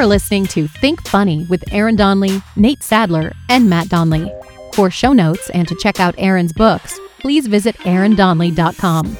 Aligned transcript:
You're 0.00 0.06
listening 0.06 0.46
to 0.46 0.66
Think 0.66 1.06
Funny 1.06 1.44
with 1.50 1.62
Aaron 1.74 1.94
Donley, 1.94 2.40
Nate 2.56 2.82
Sadler, 2.82 3.34
and 3.50 3.68
Matt 3.68 3.90
Donley. 3.90 4.32
For 4.72 4.90
show 4.90 5.12
notes 5.12 5.50
and 5.50 5.68
to 5.68 5.74
check 5.74 6.00
out 6.00 6.14
Aaron's 6.16 6.54
books, 6.54 6.98
please 7.18 7.46
visit 7.46 7.76
aarondonley.com. 7.80 9.14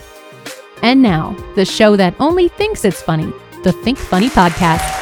And 0.80 1.02
now, 1.02 1.36
the 1.54 1.66
show 1.66 1.96
that 1.96 2.14
only 2.18 2.48
thinks 2.48 2.86
it's 2.86 3.02
funny, 3.02 3.30
the 3.62 3.72
Think 3.72 3.98
Funny 3.98 4.30
Podcast. 4.30 4.99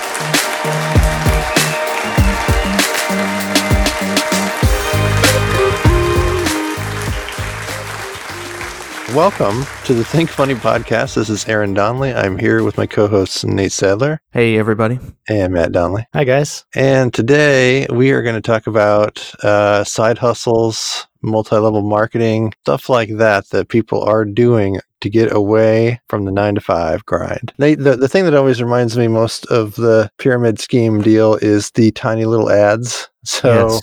Welcome 9.18 9.64
to 9.86 9.94
the 9.94 10.04
Think 10.04 10.30
Funny 10.30 10.54
podcast. 10.54 11.16
This 11.16 11.28
is 11.28 11.44
Aaron 11.48 11.74
Donley. 11.74 12.14
I'm 12.14 12.38
here 12.38 12.62
with 12.62 12.76
my 12.76 12.86
co-hosts 12.86 13.42
Nate 13.44 13.72
Sadler 13.72 14.20
Hey, 14.30 14.56
everybody. 14.56 15.00
and 15.28 15.52
Matt 15.52 15.72
Donley. 15.72 16.06
Hi, 16.14 16.22
guys. 16.22 16.64
And 16.76 17.12
today 17.12 17.88
we 17.90 18.12
are 18.12 18.22
going 18.22 18.36
to 18.36 18.40
talk 18.40 18.68
about 18.68 19.34
uh, 19.42 19.82
side 19.82 20.18
hustles, 20.18 21.08
multi-level 21.22 21.82
marketing, 21.82 22.52
stuff 22.60 22.88
like 22.88 23.16
that 23.16 23.48
that 23.48 23.70
people 23.70 24.04
are 24.04 24.24
doing 24.24 24.78
to 25.00 25.10
get 25.10 25.32
away 25.34 26.00
from 26.08 26.24
the 26.24 26.30
nine 26.30 26.54
to 26.54 26.60
five 26.60 27.04
grind. 27.04 27.52
Nate, 27.58 27.80
the, 27.80 27.96
the 27.96 28.08
thing 28.08 28.24
that 28.24 28.34
always 28.34 28.62
reminds 28.62 28.96
me 28.96 29.08
most 29.08 29.46
of 29.46 29.74
the 29.74 30.08
pyramid 30.18 30.60
scheme 30.60 31.02
deal 31.02 31.34
is 31.42 31.72
the 31.72 31.90
tiny 31.90 32.24
little 32.24 32.50
ads. 32.50 33.08
So 33.24 33.66
Yes. 33.68 33.80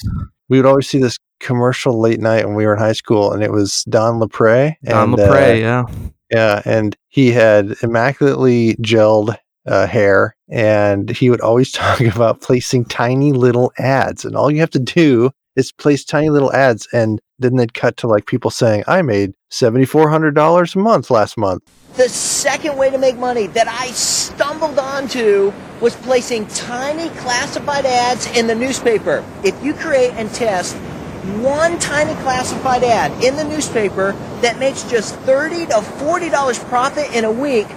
we 0.47 0.57
would 0.57 0.65
always 0.65 0.87
see 0.87 0.99
this 0.99 1.17
commercial 1.39 1.99
late 1.99 2.19
night 2.19 2.45
when 2.45 2.55
we 2.55 2.65
were 2.65 2.73
in 2.73 2.79
high 2.79 2.93
school, 2.93 3.31
and 3.31 3.43
it 3.43 3.51
was 3.51 3.83
Don 3.85 4.19
LaPre. 4.19 4.75
Don 4.83 5.09
and, 5.09 5.19
LaPre, 5.19 5.51
uh, 5.51 5.53
yeah. 5.53 5.85
yeah, 6.31 6.61
and 6.65 6.95
he 7.07 7.31
had 7.31 7.75
immaculately 7.81 8.75
gelled 8.75 9.35
uh, 9.67 9.87
hair, 9.87 10.35
and 10.49 11.09
he 11.09 11.29
would 11.29 11.41
always 11.41 11.71
talk 11.73 12.01
about 12.01 12.41
placing 12.41 12.85
tiny 12.85 13.31
little 13.31 13.71
ads. 13.77 14.25
And 14.25 14.35
all 14.35 14.51
you 14.51 14.59
have 14.59 14.71
to 14.71 14.79
do 14.79 15.31
is 15.55 15.71
place 15.71 16.03
tiny 16.03 16.29
little 16.29 16.53
ads, 16.53 16.87
and 16.91 17.21
then 17.39 17.55
they'd 17.55 17.73
cut 17.73 17.97
to 17.97 18.07
like 18.07 18.25
people 18.25 18.51
saying, 18.51 18.83
"I 18.87 19.01
made 19.01 19.33
seventy 19.49 19.85
four 19.85 20.09
hundred 20.09 20.35
dollars 20.35 20.75
a 20.75 20.79
month 20.79 21.09
last 21.09 21.37
month." 21.37 21.63
The 21.95 22.09
second 22.09 22.77
way 22.77 22.89
to 22.89 22.97
make 22.97 23.15
money 23.17 23.47
that 23.47 23.69
I 23.69 23.87
stumbled 23.91 24.79
onto 24.79 25.53
was 25.79 25.95
placing 25.95 26.45
tiny 26.47 27.09
classified 27.17 27.85
ads 27.85 28.27
in 28.35 28.47
the 28.47 28.55
newspaper. 28.55 29.23
If 29.45 29.61
you 29.63 29.73
create 29.73 30.11
and 30.15 30.29
test 30.33 30.75
one 31.41 31.79
tiny 31.79 32.13
classified 32.21 32.83
ad 32.83 33.11
in 33.23 33.35
the 33.35 33.43
newspaper 33.43 34.13
that 34.41 34.59
makes 34.59 34.83
just 34.83 35.15
30 35.19 35.67
to 35.67 35.81
40 35.81 36.29
dollars 36.29 36.59
profit 36.59 37.13
in 37.15 37.25
a 37.25 37.31
week, 37.31 37.67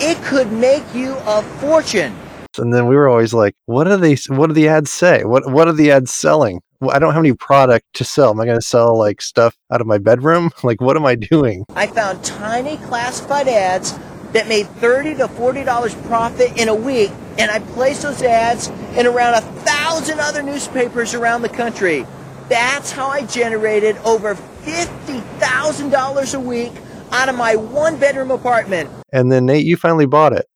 it 0.00 0.16
could 0.24 0.52
make 0.52 0.82
you 0.94 1.14
a 1.26 1.42
fortune. 1.60 2.16
And 2.58 2.72
then 2.72 2.86
we 2.86 2.96
were 2.96 3.08
always 3.08 3.32
like, 3.32 3.54
"What 3.66 3.84
do 3.84 3.96
they? 3.96 4.16
What 4.28 4.48
do 4.48 4.52
the 4.54 4.68
ads 4.68 4.90
say? 4.90 5.24
What 5.24 5.50
What 5.50 5.68
are 5.68 5.72
the 5.72 5.90
ads 5.90 6.12
selling? 6.12 6.60
I 6.90 6.98
don't 6.98 7.12
have 7.14 7.22
any 7.22 7.32
product 7.32 7.86
to 7.94 8.04
sell. 8.04 8.30
Am 8.30 8.40
I 8.40 8.44
going 8.44 8.58
to 8.58 8.66
sell 8.66 8.98
like 8.98 9.22
stuff 9.22 9.56
out 9.72 9.80
of 9.80 9.86
my 9.86 9.98
bedroom? 9.98 10.50
Like, 10.62 10.80
what 10.80 10.96
am 10.96 11.06
I 11.06 11.14
doing?" 11.14 11.64
I 11.74 11.86
found 11.86 12.22
tiny 12.24 12.76
classified 12.78 13.48
ads 13.48 13.98
that 14.32 14.48
made 14.48 14.66
30 14.80 15.16
to 15.16 15.28
40 15.28 15.64
dollars 15.64 15.94
profit 15.94 16.58
in 16.58 16.68
a 16.68 16.74
week 16.74 17.10
and 17.38 17.50
I 17.50 17.60
placed 17.60 18.02
those 18.02 18.22
ads 18.22 18.68
in 18.96 19.06
around 19.06 19.34
a 19.34 19.40
thousand 19.40 20.20
other 20.20 20.42
newspapers 20.42 21.14
around 21.14 21.42
the 21.42 21.48
country. 21.48 22.06
That's 22.48 22.90
how 22.90 23.08
I 23.08 23.24
generated 23.26 23.96
over 23.98 24.34
$50,000 24.34 26.34
a 26.34 26.40
week 26.40 26.72
out 27.10 27.28
of 27.28 27.36
my 27.36 27.56
one 27.56 27.98
bedroom 27.98 28.30
apartment. 28.30 28.90
And 29.12 29.30
then 29.30 29.46
Nate, 29.46 29.64
you 29.64 29.76
finally 29.76 30.06
bought 30.06 30.32
it. 30.32 30.46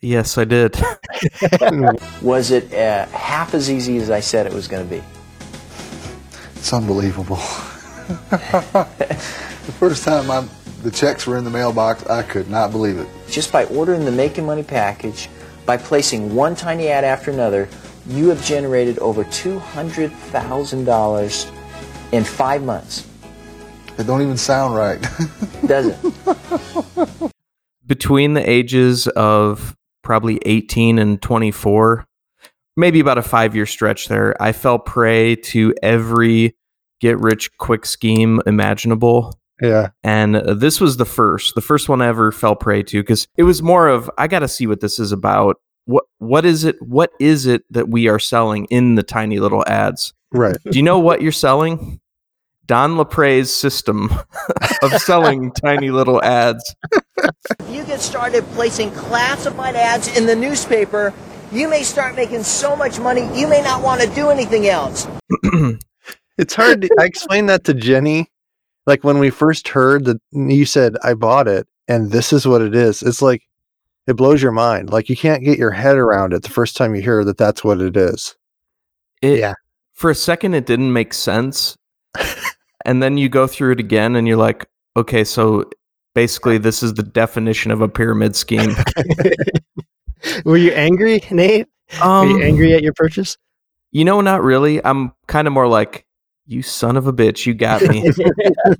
Yes, 0.00 0.38
I 0.38 0.44
did. 0.44 0.76
Was 2.22 2.50
it 2.50 2.72
uh, 2.72 3.06
half 3.06 3.54
as 3.54 3.70
easy 3.70 3.96
as 3.96 4.10
I 4.10 4.20
said 4.20 4.46
it 4.46 4.52
was 4.52 4.68
going 4.68 4.86
to 4.86 4.94
be? 4.94 5.02
It's 6.54 6.72
unbelievable. 6.72 7.36
the 8.30 9.74
first 9.78 10.04
time 10.04 10.30
I, 10.30 10.46
the 10.82 10.90
checks 10.90 11.26
were 11.26 11.36
in 11.36 11.44
the 11.44 11.50
mailbox, 11.50 12.06
I 12.06 12.22
could 12.22 12.50
not 12.50 12.72
believe 12.72 12.98
it. 12.98 13.08
Just 13.28 13.52
by 13.52 13.64
ordering 13.64 14.04
the 14.04 14.12
Making 14.12 14.46
Money 14.46 14.62
package, 14.62 15.28
by 15.64 15.76
placing 15.76 16.34
one 16.34 16.54
tiny 16.54 16.88
ad 16.88 17.04
after 17.04 17.30
another, 17.30 17.68
you 18.08 18.28
have 18.28 18.44
generated 18.44 18.98
over 19.00 19.24
$200,000 19.24 22.12
in 22.12 22.22
five 22.24 22.62
months. 22.62 23.04
It 23.98 24.06
don't 24.06 24.22
even 24.22 24.36
sound 24.36 24.76
right. 24.76 25.00
Does 25.66 25.88
it? 25.88 25.96
Between 27.86 28.34
the 28.34 28.48
ages 28.48 29.08
of 29.08 29.74
probably 30.02 30.38
18 30.44 30.98
and 30.98 31.20
24, 31.22 32.04
maybe 32.76 33.00
about 33.00 33.18
a 33.18 33.22
five 33.22 33.56
year 33.56 33.66
stretch 33.66 34.08
there, 34.08 34.40
I 34.40 34.52
fell 34.52 34.78
prey 34.78 35.34
to 35.36 35.74
every 35.82 36.54
get 37.00 37.18
rich 37.18 37.50
quick 37.58 37.86
scheme 37.86 38.40
imaginable. 38.46 39.38
Yeah, 39.60 39.88
And 40.04 40.36
uh, 40.36 40.52
this 40.52 40.82
was 40.82 40.98
the 40.98 41.06
first, 41.06 41.54
the 41.54 41.62
first 41.62 41.88
one 41.88 42.02
I 42.02 42.08
ever 42.08 42.30
fell 42.30 42.54
prey 42.54 42.82
to 42.82 43.00
because 43.00 43.26
it 43.38 43.44
was 43.44 43.62
more 43.62 43.88
of 43.88 44.10
I 44.18 44.26
got 44.26 44.40
to 44.40 44.48
see 44.48 44.66
what 44.66 44.80
this 44.80 44.98
is 44.98 45.12
about. 45.12 45.56
What 45.86 46.04
what 46.18 46.44
is 46.44 46.64
it? 46.64 46.80
What 46.80 47.10
is 47.18 47.46
it 47.46 47.62
that 47.70 47.88
we 47.88 48.08
are 48.08 48.18
selling 48.18 48.66
in 48.66 48.94
the 48.94 49.02
tiny 49.02 49.38
little 49.38 49.64
ads? 49.66 50.12
right. 50.32 50.56
Do 50.70 50.78
you 50.78 50.82
know 50.82 50.98
what 50.98 51.22
you're 51.22 51.32
selling? 51.32 52.00
Don 52.66 52.96
LaPre's 52.96 53.54
system 53.54 54.10
of 54.82 54.92
selling 55.00 55.52
tiny 55.64 55.90
little 55.90 56.22
ads. 56.22 56.74
If 57.60 57.70
you 57.70 57.84
get 57.84 58.00
started 58.00 58.44
placing 58.52 58.90
classified 58.90 59.76
ads 59.76 60.16
in 60.16 60.26
the 60.26 60.34
newspaper, 60.34 61.14
you 61.52 61.68
may 61.68 61.84
start 61.84 62.16
making 62.16 62.42
so 62.42 62.74
much 62.74 62.98
money 62.98 63.22
you 63.38 63.46
may 63.46 63.62
not 63.62 63.82
want 63.82 64.00
to 64.00 64.08
do 64.14 64.30
anything 64.30 64.66
else. 64.66 65.06
It's 66.38 66.54
hard. 66.54 66.82
To, 66.82 66.90
I 66.98 67.04
explained 67.04 67.48
that 67.48 67.64
to 67.64 67.74
Jenny, 67.74 68.30
like 68.86 69.04
when 69.04 69.18
we 69.18 69.30
first 69.30 69.68
heard 69.68 70.04
that 70.04 70.18
you 70.32 70.66
said 70.66 70.96
I 71.02 71.14
bought 71.14 71.48
it, 71.48 71.66
and 71.88 72.10
this 72.10 72.32
is 72.32 72.46
what 72.46 72.62
it 72.62 72.74
is. 72.74 73.02
It's 73.02 73.22
like 73.22 73.42
it 74.06 74.14
blows 74.16 74.42
your 74.42 74.52
mind. 74.52 74.90
Like 74.90 75.08
you 75.08 75.16
can't 75.16 75.42
get 75.44 75.58
your 75.58 75.70
head 75.72 75.96
around 75.96 76.32
it 76.32 76.42
the 76.42 76.48
first 76.50 76.76
time 76.76 76.94
you 76.94 77.02
hear 77.02 77.24
that 77.24 77.38
that's 77.38 77.62
what 77.64 77.80
it 77.80 77.96
is. 77.96 78.36
It, 79.22 79.38
Yeah. 79.40 79.54
For 79.94 80.10
a 80.10 80.14
second, 80.14 80.54
it 80.54 80.66
didn't 80.66 80.92
make 80.92 81.12
sense. 81.14 81.76
and 82.84 83.02
then 83.02 83.16
you 83.16 83.28
go 83.28 83.46
through 83.46 83.72
it 83.72 83.80
again 83.80 84.14
and 84.16 84.28
you're 84.28 84.36
like, 84.36 84.66
okay, 84.96 85.24
so 85.24 85.68
basically, 86.14 86.58
this 86.58 86.82
is 86.82 86.94
the 86.94 87.02
definition 87.02 87.70
of 87.70 87.80
a 87.80 87.88
pyramid 87.88 88.36
scheme. 88.36 88.74
Were 90.44 90.56
you 90.56 90.72
angry, 90.72 91.20
Nate? 91.30 91.66
Were 92.00 92.06
Um, 92.06 92.30
you 92.30 92.42
angry 92.42 92.72
at 92.74 92.82
your 92.82 92.92
purchase? 92.94 93.36
You 93.92 94.04
know, 94.04 94.20
not 94.20 94.42
really. 94.42 94.84
I'm 94.84 95.12
kind 95.28 95.46
of 95.46 95.52
more 95.52 95.68
like, 95.68 96.05
you 96.46 96.62
son 96.62 96.96
of 96.96 97.06
a 97.06 97.12
bitch, 97.12 97.44
you 97.46 97.54
got 97.54 97.82
me. 97.82 98.08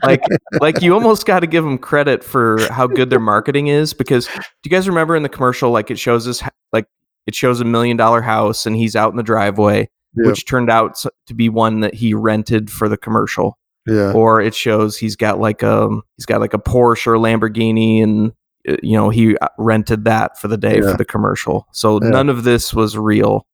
like, 0.02 0.22
like 0.60 0.80
you 0.82 0.94
almost 0.94 1.26
got 1.26 1.40
to 1.40 1.46
give 1.46 1.64
them 1.64 1.78
credit 1.78 2.22
for 2.22 2.58
how 2.70 2.86
good 2.86 3.10
their 3.10 3.20
marketing 3.20 3.66
is 3.66 3.92
because 3.92 4.26
do 4.26 4.40
you 4.64 4.70
guys 4.70 4.88
remember 4.88 5.16
in 5.16 5.22
the 5.22 5.28
commercial, 5.28 5.70
like 5.70 5.90
it 5.90 5.98
shows 5.98 6.28
us, 6.28 6.42
like 6.72 6.86
it 7.26 7.34
shows 7.34 7.60
a 7.60 7.64
million 7.64 7.96
dollar 7.96 8.22
house 8.22 8.66
and 8.66 8.76
he's 8.76 8.94
out 8.94 9.10
in 9.10 9.16
the 9.16 9.22
driveway, 9.22 9.88
Yeah. 10.14 10.28
which 10.30 10.46
turned 10.46 10.70
out 10.70 11.02
to 11.26 11.34
be 11.34 11.48
one 11.48 11.80
that 11.80 11.94
he 11.94 12.14
rented 12.14 12.70
for 12.70 12.88
the 12.88 12.96
commercial, 12.96 13.58
Yeah. 13.86 14.12
or 14.12 14.40
it 14.40 14.54
shows 14.54 14.96
he's 14.96 15.16
got 15.16 15.40
like 15.40 15.62
a 15.64 15.88
he's 16.16 16.26
got 16.26 16.40
like 16.40 16.54
a 16.54 16.58
Porsche 16.58 17.08
or 17.08 17.16
Lamborghini 17.16 18.00
and 18.02 18.32
uh, 18.68 18.76
you 18.82 18.96
know 18.96 19.10
he 19.10 19.36
uh, 19.38 19.48
rented 19.58 20.04
that 20.04 20.38
for 20.38 20.46
the 20.48 20.56
day 20.56 20.76
Yeah. 20.80 20.92
for 20.92 20.96
the 20.96 21.04
commercial. 21.04 21.66
So 21.72 21.98
Yeah. 22.00 22.10
none 22.10 22.28
of 22.28 22.44
this 22.44 22.72
was 22.72 22.96
real, 22.96 23.44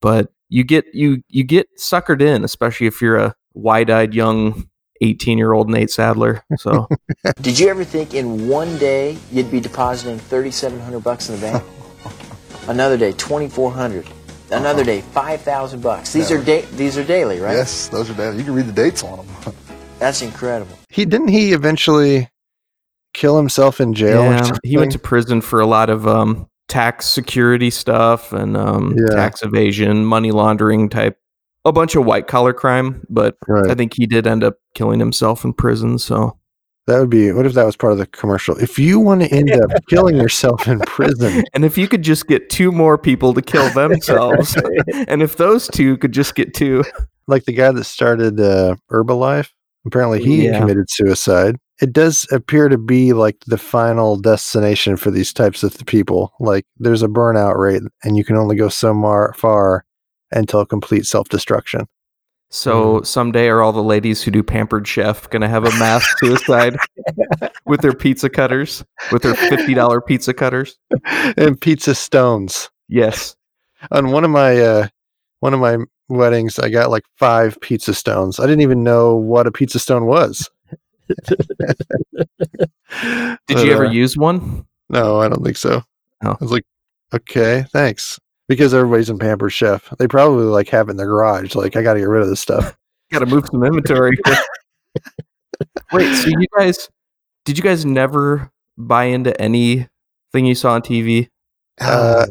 but 0.00 0.32
you 0.48 0.64
get 0.64 0.86
you 0.94 1.22
you 1.28 1.44
get 1.44 1.66
suckered 1.78 2.22
in, 2.22 2.44
especially 2.44 2.86
if 2.86 3.00
you're 3.02 3.16
a 3.16 3.34
wide-eyed 3.54 4.14
young 4.14 4.68
18 5.00 5.36
year 5.38 5.52
old 5.52 5.68
Nate 5.68 5.90
Sadler. 5.90 6.44
So 6.58 6.88
Did 7.40 7.58
you 7.58 7.68
ever 7.68 7.84
think 7.84 8.14
in 8.14 8.48
one 8.48 8.76
day 8.78 9.16
you'd 9.32 9.50
be 9.50 9.60
depositing 9.60 10.18
3700 10.18 11.00
bucks 11.02 11.28
in 11.28 11.36
the 11.36 11.40
bank? 11.40 11.64
Another 12.68 12.96
day 12.96 13.12
2400. 13.12 14.06
Another 14.52 14.84
day 14.84 15.00
5000 15.00 15.80
bucks. 15.82 16.12
These 16.12 16.30
are 16.30 16.42
da- 16.42 16.66
these 16.76 16.98
are 16.98 17.04
daily, 17.04 17.40
right? 17.40 17.54
Yes, 17.54 17.88
those 17.88 18.10
are 18.10 18.14
daily. 18.14 18.36
You 18.38 18.44
can 18.44 18.54
read 18.54 18.66
the 18.66 18.72
dates 18.72 19.02
on 19.02 19.24
them. 19.26 19.54
That's 19.98 20.20
incredible. 20.22 20.76
He 20.90 21.04
didn't 21.04 21.28
he 21.28 21.52
eventually 21.52 22.28
kill 23.14 23.36
himself 23.36 23.80
in 23.80 23.94
jail. 23.94 24.22
yeah, 24.24 24.50
he 24.62 24.76
went 24.76 24.92
to 24.92 24.98
prison 24.98 25.40
for 25.40 25.60
a 25.60 25.66
lot 25.66 25.90
of 25.90 26.06
um, 26.06 26.48
tax 26.68 27.06
security 27.06 27.70
stuff 27.70 28.32
and 28.32 28.56
um, 28.56 28.94
Yeah. 28.96 29.14
tax 29.14 29.42
evasion, 29.42 30.04
money 30.04 30.30
laundering 30.32 30.88
type, 30.88 31.18
a 31.64 31.72
bunch 31.72 31.94
of 31.96 32.04
white 32.04 32.26
collar 32.26 32.52
crime. 32.52 33.04
But 33.08 33.36
Right. 33.48 33.70
I 33.70 33.74
think 33.74 33.94
he 33.94 34.06
did 34.06 34.26
end 34.26 34.42
up 34.44 34.54
killing 34.74 34.98
himself 35.00 35.44
in 35.44 35.52
prison. 35.52 35.98
So 35.98 36.36
That 36.88 36.98
would 36.98 37.10
be. 37.10 37.30
What 37.32 37.46
if 37.46 37.52
that 37.54 37.64
was 37.66 37.76
part 37.76 37.92
of 37.92 37.98
the 37.98 38.06
commercial? 38.06 38.56
If 38.58 38.78
you 38.78 38.98
want 38.98 39.22
to 39.22 39.28
end 39.28 39.50
up 39.52 39.70
killing 39.88 40.16
yourself 40.16 40.66
in 40.66 40.80
prison, 40.80 41.44
And 41.54 41.64
if 41.64 41.78
you 41.78 41.86
could 41.86 42.02
just 42.02 42.26
get 42.26 42.50
two 42.50 42.72
more 42.72 42.98
people 42.98 43.32
to 43.34 43.42
kill 43.42 43.68
themselves, 43.74 44.56
and 45.06 45.22
if 45.22 45.36
those 45.36 45.68
two 45.68 45.96
could 45.98 46.10
just 46.12 46.34
get 46.34 46.54
two, 46.54 46.82
like 47.28 47.44
the 47.44 47.52
guy 47.52 47.70
that 47.70 47.84
started 47.84 48.40
uh, 48.40 48.74
Herbalife, 48.90 49.50
apparently 49.86 50.24
he 50.24 50.46
Yeah. 50.46 50.58
committed 50.58 50.90
suicide, 50.90 51.56
it 51.80 51.92
does 51.92 52.26
appear 52.32 52.68
to 52.68 52.78
be 52.78 53.12
like 53.12 53.36
the 53.46 53.58
final 53.58 54.16
destination 54.16 54.96
for 54.96 55.10
these 55.12 55.32
types 55.32 55.62
of 55.62 55.76
people. 55.86 56.32
Like 56.40 56.64
there's 56.78 57.02
a 57.04 57.08
burnout 57.08 57.56
rate, 57.56 57.82
and 58.02 58.16
you 58.16 58.24
can 58.24 58.36
only 58.36 58.56
go 58.56 58.68
so 58.68 58.92
mar- 58.92 59.34
far 59.38 59.84
until 60.32 60.64
complete 60.66 61.06
self 61.06 61.28
destruction. 61.28 61.86
So 62.50 63.00
someday, 63.00 63.48
are 63.48 63.62
all 63.62 63.72
the 63.72 63.82
ladies 63.82 64.22
who 64.22 64.30
do 64.30 64.42
Pampered 64.42 64.86
Chef 64.86 65.28
going 65.30 65.40
to 65.40 65.48
have 65.48 65.64
a 65.64 65.70
mass 65.78 66.06
suicide 66.18 66.76
with 67.64 67.80
their 67.80 67.94
pizza 67.94 68.28
cutters, 68.28 68.84
with 69.10 69.22
their 69.22 69.34
fifty 69.34 69.72
dollar 69.72 70.02
pizza 70.02 70.34
cutters? 70.34 70.78
and 71.38 71.58
pizza 71.58 71.94
stones. 71.94 72.68
Yes. 72.88 73.34
On 73.90 74.12
one 74.12 74.22
of 74.24 74.30
my 74.30 74.60
uh, 74.60 74.88
one 75.40 75.54
of 75.54 75.60
my 75.60 75.78
weddings, 76.10 76.58
I 76.58 76.68
got 76.68 76.90
like 76.90 77.04
five 77.16 77.58
pizza 77.62 77.94
stones. 77.94 78.38
I 78.38 78.42
didn't 78.44 78.60
even 78.60 78.84
know 78.84 79.16
what 79.16 79.46
a 79.46 79.50
pizza 79.50 79.78
stone 79.78 80.04
was. 80.04 80.50
Did 81.08 81.46
But, 83.48 83.64
you 83.64 83.72
ever 83.72 83.86
uh, 83.86 83.90
use 83.90 84.16
one? 84.16 84.66
No, 84.88 85.20
I 85.20 85.28
don't 85.28 85.42
think 85.42 85.56
so. 85.56 85.82
Oh. 86.22 86.30
I 86.30 86.36
was 86.40 86.52
like, 86.52 86.64
okay, 87.14 87.64
thanks. 87.72 88.18
Because 88.52 88.74
everybody's 88.74 89.08
in 89.08 89.18
Pampered 89.18 89.50
Chef. 89.50 89.88
They 89.98 90.06
probably 90.06 90.44
like 90.44 90.68
have 90.68 90.88
it 90.88 90.90
in 90.90 90.96
their 90.98 91.06
garage. 91.06 91.54
Like, 91.54 91.74
I 91.74 91.82
got 91.82 91.94
to 91.94 92.00
get 92.00 92.08
rid 92.08 92.22
of 92.22 92.28
this 92.28 92.40
stuff. 92.40 92.76
Got 93.10 93.20
to 93.20 93.26
move 93.26 93.46
some 93.50 93.62
inventory. 93.62 94.18
Wait, 95.92 96.14
so 96.16 96.28
you 96.28 96.46
guys, 96.58 96.90
did 97.46 97.56
you 97.56 97.64
guys 97.64 97.86
never 97.86 98.50
buy 98.76 99.04
into 99.04 99.38
anything 99.40 99.88
you 100.34 100.54
saw 100.54 100.72
on 100.72 100.82
TV? 100.82 101.28
Uh, 101.80 102.26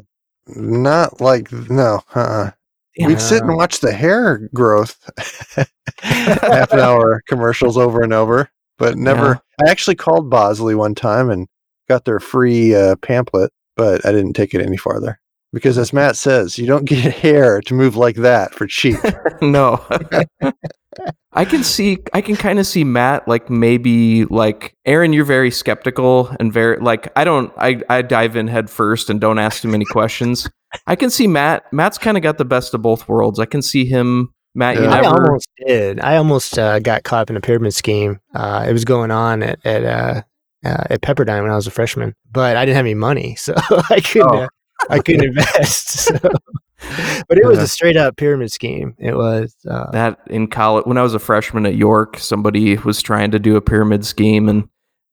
Not 0.47 1.21
like, 1.21 1.51
no. 1.51 2.01
Uh-uh. 2.13 2.51
We'd 2.99 3.21
sit 3.21 3.41
and 3.41 3.55
watch 3.55 3.79
the 3.79 3.91
hair 3.91 4.49
growth 4.53 4.97
half 6.01 6.71
an 6.71 6.79
hour 6.79 7.23
commercials 7.27 7.77
over 7.77 8.01
and 8.01 8.13
over, 8.13 8.51
but 8.77 8.95
never. 8.95 9.39
I 9.65 9.69
actually 9.69 9.95
called 9.95 10.29
Bosley 10.29 10.75
one 10.75 10.93
time 10.93 11.31
and 11.31 11.47
got 11.87 12.05
their 12.05 12.19
free 12.19 12.75
uh, 12.75 12.97
pamphlet, 12.97 13.51
but 13.75 14.05
I 14.05 14.11
didn't 14.11 14.33
take 14.33 14.53
it 14.53 14.61
any 14.61 14.77
farther. 14.77 15.19
Because 15.53 15.77
as 15.77 15.91
Matt 15.91 16.15
says, 16.15 16.57
you 16.57 16.65
don't 16.65 16.85
get 16.85 17.13
hair 17.13 17.61
to 17.61 17.73
move 17.73 17.95
like 17.95 18.17
that 18.17 18.53
for 18.53 18.67
cheap. 18.67 18.97
no. 19.41 19.85
I 21.33 21.45
can 21.45 21.63
see 21.63 21.99
I 22.13 22.19
can 22.19 22.35
kind 22.35 22.59
of 22.59 22.67
see 22.67 22.83
Matt 22.83 23.25
like 23.25 23.49
maybe 23.49 24.25
like 24.25 24.75
Aaron 24.85 25.13
you're 25.13 25.23
very 25.23 25.49
skeptical 25.49 26.29
and 26.39 26.51
very 26.51 26.77
like 26.79 27.09
I 27.15 27.23
don't 27.23 27.53
I 27.57 27.81
I 27.89 28.01
dive 28.01 28.35
in 28.35 28.47
head 28.47 28.69
first 28.69 29.09
and 29.09 29.21
don't 29.21 29.39
ask 29.39 29.61
too 29.61 29.69
many 29.69 29.85
questions. 29.85 30.49
I 30.87 30.97
can 30.97 31.09
see 31.09 31.27
Matt 31.27 31.71
Matt's 31.71 31.97
kind 31.97 32.17
of 32.17 32.23
got 32.23 32.37
the 32.37 32.43
best 32.43 32.73
of 32.73 32.81
both 32.81 33.07
worlds. 33.07 33.39
I 33.39 33.45
can 33.45 33.61
see 33.61 33.85
him 33.85 34.33
Matt 34.53 34.75
you 34.75 34.83
Yeah. 34.83 34.91
I 34.91 35.05
almost 35.05 35.47
did. 35.65 35.99
I 36.01 36.17
almost 36.17 36.59
uh, 36.59 36.79
got 36.79 37.03
caught 37.03 37.21
up 37.21 37.29
in 37.29 37.37
a 37.37 37.41
pyramid 37.41 37.73
scheme. 37.73 38.19
Uh, 38.35 38.65
it 38.67 38.73
was 38.73 38.83
going 38.83 39.11
on 39.11 39.43
at 39.43 39.65
at, 39.65 39.85
uh, 39.85 40.21
uh, 40.65 40.83
at 40.89 41.01
Pepperdine 41.01 41.41
when 41.41 41.51
I 41.51 41.55
was 41.55 41.67
a 41.67 41.71
freshman, 41.71 42.13
but 42.31 42.57
I 42.57 42.65
didn't 42.65 42.75
have 42.75 42.85
any 42.85 42.95
money, 42.95 43.35
so 43.35 43.53
I 43.89 44.01
couldn't. 44.01 44.35
Oh. 44.35 44.47
I 44.89 44.99
couldn't 44.99 45.23
invest. 45.29 45.89
So. 45.89 46.17
But 47.27 47.37
it 47.37 47.45
was 47.45 47.59
a 47.59 47.67
straight 47.67 47.95
up 47.97 48.17
pyramid 48.17 48.51
scheme. 48.51 48.95
It 48.97 49.13
was. 49.15 49.55
Uh, 49.69 49.91
that 49.91 50.19
in 50.27 50.47
college 50.47 50.85
when 50.85 50.97
I 50.97 51.03
was 51.03 51.13
a 51.13 51.19
freshman 51.19 51.65
at 51.65 51.75
York, 51.75 52.17
somebody 52.17 52.77
was 52.77 53.01
trying 53.01 53.31
to 53.31 53.39
do 53.39 53.55
a 53.55 53.61
pyramid 53.61 54.05
scheme 54.05 54.49
and 54.49 54.67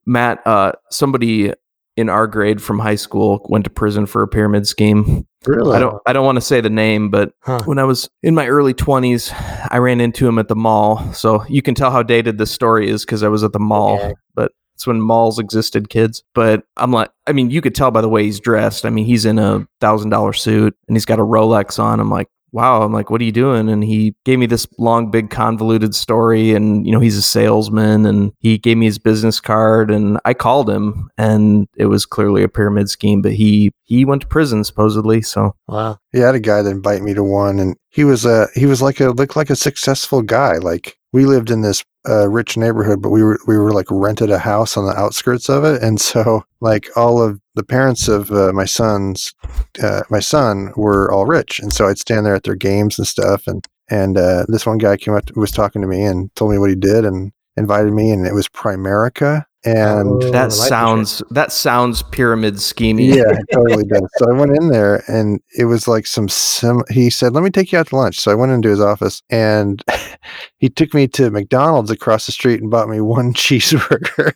Matt 0.07 0.41
uh 0.47 0.73
somebody 0.91 1.53
in 1.99 2.09
our 2.09 2.27
grade 2.27 2.63
from 2.63 2.79
high 2.79 2.95
school 2.95 3.45
went 3.51 3.65
to 3.65 3.71
prison 3.71 4.07
for 4.07 4.23
a 4.23 4.29
pyramid 4.29 4.67
scheme. 4.67 5.27
Really? 5.47 5.77
I 5.77 5.79
don't 5.81 6.01
I 6.07 6.13
don't 6.15 6.25
want 6.25 6.37
to 6.37 6.41
say 6.43 6.61
the 6.63 6.71
name, 6.71 7.11
but 7.11 7.33
Huh. 7.43 7.61
when 7.67 7.79
I 7.79 7.85
was 7.85 8.09
in 8.23 8.35
my 8.35 8.47
early 8.49 8.73
20s, 8.73 9.33
I 9.71 9.77
ran 9.79 10.01
into 10.01 10.27
him 10.27 10.39
at 10.39 10.49
the 10.49 10.57
mall. 10.57 11.13
So 11.13 11.45
you 11.49 11.61
can 11.61 11.75
tell 11.75 11.91
how 11.91 12.03
dated 12.03 12.39
this 12.39 12.51
story 12.51 12.89
is 12.89 13.05
cuz 13.05 13.23
I 13.23 13.29
was 13.29 13.45
at 13.45 13.53
the 13.53 13.59
mall, 13.59 14.15
but 14.35 14.53
it's 14.79 14.87
when 14.87 15.01
malls 15.01 15.41
existed, 15.41 15.91
kids. 15.91 16.23
But 16.35 16.63
I'm 16.77 16.93
like 16.93 17.11
I 17.27 17.33
mean, 17.33 17.51
you 17.51 17.61
could 17.61 17.75
tell 17.75 17.91
by 17.91 18.01
the 18.01 18.09
way 18.09 18.23
he's 18.23 18.39
dressed. 18.39 18.87
I 18.87 18.91
mean, 18.91 19.05
he's 19.05 19.25
in 19.25 19.39
a 19.39 19.67
$1000 19.83 20.37
suit 20.37 20.77
and 20.87 20.97
he's 20.97 21.05
got 21.05 21.19
a 21.19 21.23
Rolex 21.23 21.79
on. 21.79 21.99
I'm 21.99 22.11
like 22.11 22.29
Wow, 22.51 22.81
I'm 22.81 22.95
like, 22.95 23.11
what 23.11 23.21
are 23.21 23.25
you 23.25 23.33
doing? 23.33 23.69
And 23.69 23.85
he 23.85 24.15
gave 24.25 24.39
me 24.39 24.47
this 24.47 24.67
long, 24.79 25.11
big, 25.11 25.29
convoluted 25.29 25.95
story. 25.95 26.55
And, 26.55 26.87
you 26.87 26.93
know, 26.93 26.99
he's 26.99 27.19
a 27.19 27.23
salesman 27.23 28.07
and 28.07 28.33
he 28.39 28.57
gave 28.57 28.79
me 28.79 28.87
his 28.87 28.99
business 28.99 29.39
card. 29.39 29.91
And 29.91 30.19
I 30.25 30.33
called 30.33 30.71
him 30.71 31.11
and 31.19 31.69
it 31.77 31.87
was 31.87 32.07
clearly 32.07 32.43
a 32.43 32.49
pyramid 32.49 32.89
scheme, 32.89 33.21
but 33.21 33.33
he, 33.33 33.71
he 33.83 34.07
went 34.07 34.23
to 34.23 34.29
prison 34.29 34.65
supposedly. 34.65 35.21
So 35.21 35.57
wow. 35.67 35.99
He 36.13 36.21
had 36.21 36.35
a 36.35 36.41
guy 36.41 36.63
that 36.63 36.71
invited 36.71 37.03
me 37.03 37.13
to 37.15 37.23
one, 37.23 37.59
and 37.59 37.77
he 37.91 38.05
was 38.05 38.25
a 38.25 38.49
he 38.55 38.65
was 38.65 38.81
like 38.81 38.99
a 38.99 39.11
looked 39.11 39.37
like 39.37 39.51
a 39.51 39.57
successful 39.57 40.23
guy. 40.23 40.57
Like 40.57 40.98
we 41.13 41.25
lived 41.25 41.51
in 41.51 41.63
this 41.63 41.85
uh, 42.09 42.29
rich 42.29 42.57
neighborhood, 42.57 43.03
but 43.03 43.11
we 43.11 43.23
were 43.23 43.39
we 43.47 43.57
were 43.57 43.73
like 43.73 43.87
rented 43.91 44.31
a 44.31 44.39
house 44.39 44.77
on 44.77 44.87
the 44.87 44.97
outskirts 44.97 45.49
of 45.49 45.65
it, 45.65 45.83
and 45.83 46.01
so 46.01 46.43
like 46.61 46.89
all 46.97 47.23
of 47.23 47.41
the 47.55 47.65
parents 47.65 48.09
of 48.09 48.31
uh, 48.31 48.53
my 48.53 48.65
sons, 48.65 49.35
uh, 49.83 50.03
my 50.11 50.21
son 50.21 50.73
were 50.77 51.11
all 51.13 51.27
rich, 51.27 51.61
and 51.61 51.73
so 51.73 51.87
I'd 51.87 51.99
stand 51.99 52.25
there 52.25 52.35
at 52.35 52.45
their 52.45 52.55
games 52.55 52.99
and 52.99 53.07
stuff, 53.07 53.47
and 53.47 53.65
and 53.91 54.17
uh, 54.17 54.45
this 54.49 54.67
one 54.67 54.79
guy 54.79 54.97
came 54.97 55.15
up 55.15 55.27
to, 55.27 55.33
was 55.37 55.51
talking 55.51 55.83
to 55.83 55.89
me 55.89 56.05
and 56.05 56.35
told 56.35 56.51
me 56.51 56.59
what 56.59 56.71
he 56.71 56.77
did 56.77 57.05
and 57.05 57.33
invited 57.57 57.93
me, 57.93 58.11
and 58.11 58.27
it 58.27 58.35
was 58.35 58.49
Primerica, 58.49 59.45
and 59.65 60.09
Oh, 60.23 60.31
that 60.31 60.45
life 60.45 60.53
sounds, 60.53 61.23
that 61.31 61.51
sounds 61.53 62.03
pyramid 62.03 62.61
scheming. 62.61 63.07
yeah, 63.07 63.25
it 63.29 63.47
totally 63.53 63.85
does. 63.85 64.09
So 64.17 64.31
I 64.31 64.33
went 64.33 64.57
in 64.57 64.69
there 64.69 65.03
and 65.09 65.41
it 65.57 65.65
was 65.65 65.89
like 65.89 66.07
some 66.07 66.29
sim 66.29 66.83
he 66.91 67.11
said, 67.11 67.33
Let 67.35 67.43
me 67.45 67.51
take 67.51 67.73
you 67.73 67.79
out 67.79 67.89
to 67.89 67.97
lunch. 67.97 68.19
So 68.21 68.31
I 68.31 68.35
went 68.35 68.53
into 68.53 68.69
his 68.69 68.81
office 68.81 69.23
and 69.31 69.83
he 70.59 70.69
took 70.69 70.95
me 70.95 71.09
to 71.09 71.31
McDonald's 71.31 71.91
across 71.91 72.27
the 72.27 72.33
street 72.33 72.61
and 72.61 72.71
bought 72.71 72.89
me 72.89 73.01
one 73.01 73.35
cheeseburger. 73.35 74.33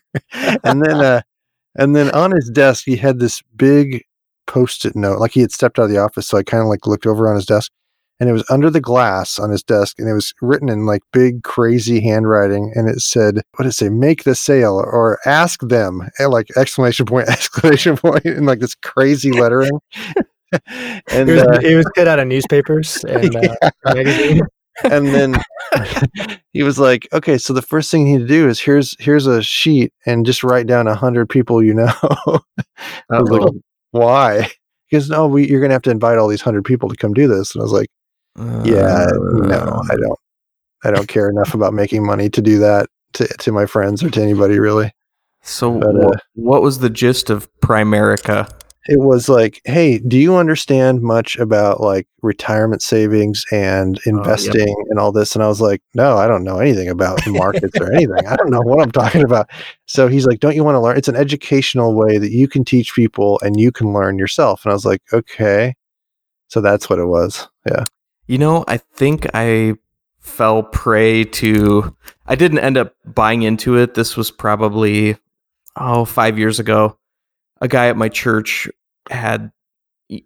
and 0.65 0.83
then 0.83 1.01
uh 1.01 1.23
and 1.77 1.97
then 1.97 2.11
on 2.11 2.33
his 2.33 2.51
desk 2.51 2.85
he 2.85 2.97
had 2.97 3.19
this 3.19 3.41
big 3.57 4.05
post-it 4.47 4.95
note. 4.97 5.19
Like 5.21 5.31
he 5.33 5.41
had 5.41 5.53
stepped 5.53 5.79
out 5.79 5.85
of 5.85 5.91
the 5.91 5.99
office. 5.99 6.27
So 6.27 6.37
I 6.37 6.43
kind 6.43 6.61
of 6.63 6.69
like 6.69 6.87
looked 6.87 7.07
over 7.07 7.29
on 7.29 7.37
his 7.37 7.47
desk 7.47 7.71
and 8.21 8.29
it 8.29 8.33
was 8.33 8.45
under 8.51 8.71
the 8.71 8.81
glass 8.81 9.39
on 9.39 9.51
his 9.51 9.63
desk 9.63 9.99
and 9.99 10.09
it 10.09 10.13
was 10.13 10.33
written 10.41 10.69
in 10.69 10.87
like 10.87 11.03
big 11.13 11.43
crazy 11.43 12.01
handwriting 12.01 12.73
and 12.75 12.89
it 12.89 13.01
said 13.01 13.37
what 13.55 13.65
did 13.65 13.71
it 13.71 13.73
say? 13.73 13.89
Make 13.89 14.25
the 14.25 14.35
sale 14.35 14.77
or 14.77 15.19
ask 15.27 15.61
them 15.61 16.09
and 16.19 16.31
like 16.31 16.57
exclamation 16.57 17.07
point 17.07 17.29
exclamation 17.29 17.97
point 17.97 18.25
in 18.25 18.47
like 18.47 18.61
this 18.61 18.75
crazy 18.77 19.33
lettering. 19.33 19.81
And 21.11 21.31
It 21.31 21.37
was, 21.37 21.43
uh, 21.45 21.61
it 21.63 21.77
was 21.77 21.87
cut 21.97 22.07
out 22.07 22.19
of 22.19 22.29
newspapers 22.29 23.03
and 23.09 23.35
uh, 23.35 23.71
magazines. 23.87 24.43
and 24.85 25.07
then 25.09 25.35
he 26.53 26.63
was 26.63 26.79
like 26.79 27.09
okay 27.11 27.39
so 27.39 27.55
the 27.55 27.63
first 27.63 27.91
thing 27.91 28.07
you 28.07 28.19
need 28.19 28.29
to 28.29 28.29
do 28.29 28.49
is 28.49 28.61
here's 28.61 28.95
here's 29.01 29.27
a 29.27 29.43
sheet 29.43 29.95
and 30.05 30.27
just 30.27 30.45
write 30.45 30.67
down 30.67 30.87
a 30.89 30.95
hundred 30.95 31.31
people 31.31 31.63
you 31.63 31.73
know. 31.73 31.91
I 33.11 33.21
was 33.21 33.31
like, 33.31 33.51
why? 33.93 34.51
Goes 34.93 35.09
no 35.09 35.27
we, 35.27 35.49
you're 35.49 35.63
gonna 35.63 35.73
have 35.73 35.83
to 35.83 35.91
invite 35.91 36.19
all 36.19 36.29
these 36.29 36.43
hundred 36.43 36.67
people 36.67 36.91
to 36.91 36.97
come 36.97 37.15
do 37.15 37.27
this. 37.27 37.55
And 37.55 37.63
i 37.63 37.65
was 37.65 37.73
like 37.73 37.89
yeah 38.65 39.07
no 39.13 39.83
i 39.91 39.97
don't 39.97 40.19
i 40.85 40.91
don't 40.91 41.09
care 41.09 41.29
enough 41.29 41.55
about 41.55 41.75
making 41.75 42.05
money 42.05 42.31
to 42.31 42.41
do 42.41 42.59
that 42.59 42.89
to, 43.15 43.27
to 43.27 43.53
my 43.53 43.67
friends 43.67 44.03
or 44.03 44.11
to 44.11 44.23
anybody 44.23 44.59
really. 44.59 44.93
So 45.43 45.79
But, 45.79 45.97
uh, 45.97 46.11
what 46.35 46.63
was 46.63 46.79
the 46.79 46.91
gist 46.91 47.31
of 47.31 47.49
Primerica? 47.61 48.51
it 48.89 48.99
was 48.99 49.29
like 49.29 49.61
hey 49.65 50.01
do 50.01 50.19
you 50.19 50.35
understand 50.35 51.03
much 51.03 51.39
about 51.39 51.81
like 51.81 52.09
retirement 52.21 52.83
savings 52.83 53.45
and 53.53 54.01
yep. 54.05 54.07
investing 54.17 54.75
and 54.91 54.99
all 54.99 55.13
this? 55.13 55.37
And 55.37 55.45
i 55.45 55.47
was 55.47 55.61
like 55.61 55.81
no 55.95 56.17
i 56.17 56.27
don't 56.27 56.43
know 56.43 56.59
anything 56.59 56.89
about 56.89 57.21
markets 57.29 57.79
or 57.81 57.93
anything. 57.93 58.27
I 58.27 58.35
don't 58.35 58.51
know 58.51 58.61
what 58.61 58.83
i'm 58.83 58.91
talking 58.91 59.23
about. 59.23 59.49
So 59.87 60.09
he's 60.09 60.27
like 60.27 60.41
don't 60.41 60.57
you 60.57 60.65
want 60.65 60.75
to 60.75 60.81
learn? 60.81 60.97
It's 60.97 61.07
an 61.07 61.15
educational 61.15 61.95
way 61.95 62.19
that 62.19 62.33
you 62.33 62.49
can 62.49 62.65
teach 62.65 62.93
people 62.93 63.39
and 63.45 63.61
you 63.61 63.71
can 63.71 63.93
learn 63.93 64.19
yourself. 64.19 64.65
And 64.65 64.73
i 64.73 64.75
was 64.75 64.85
like 64.85 65.03
okay. 65.13 65.75
So 66.49 66.61
that's 66.61 66.91
what 66.91 66.99
it 66.99 67.07
was. 67.07 67.49
Yeah 67.67 67.85
You 68.27 68.39
know, 68.39 68.65
I 68.69 68.77
think 68.77 69.27
I 69.35 69.75
fell 70.21 70.63
prey 70.63 71.25
to. 71.25 71.97
I 72.27 72.35
didn't 72.35 72.61
end 72.61 72.77
up 72.77 72.95
buying 73.05 73.43
into 73.43 73.77
it. 73.77 73.95
This 73.95 74.17
was 74.17 74.31
probably 74.31 75.17
oh 75.77 76.05
five 76.05 76.39
years 76.39 76.59
ago. 76.59 76.99
A 77.61 77.69
guy 77.69 77.89
at 77.89 77.97
my 77.97 78.09
church 78.09 78.69
had 79.11 79.53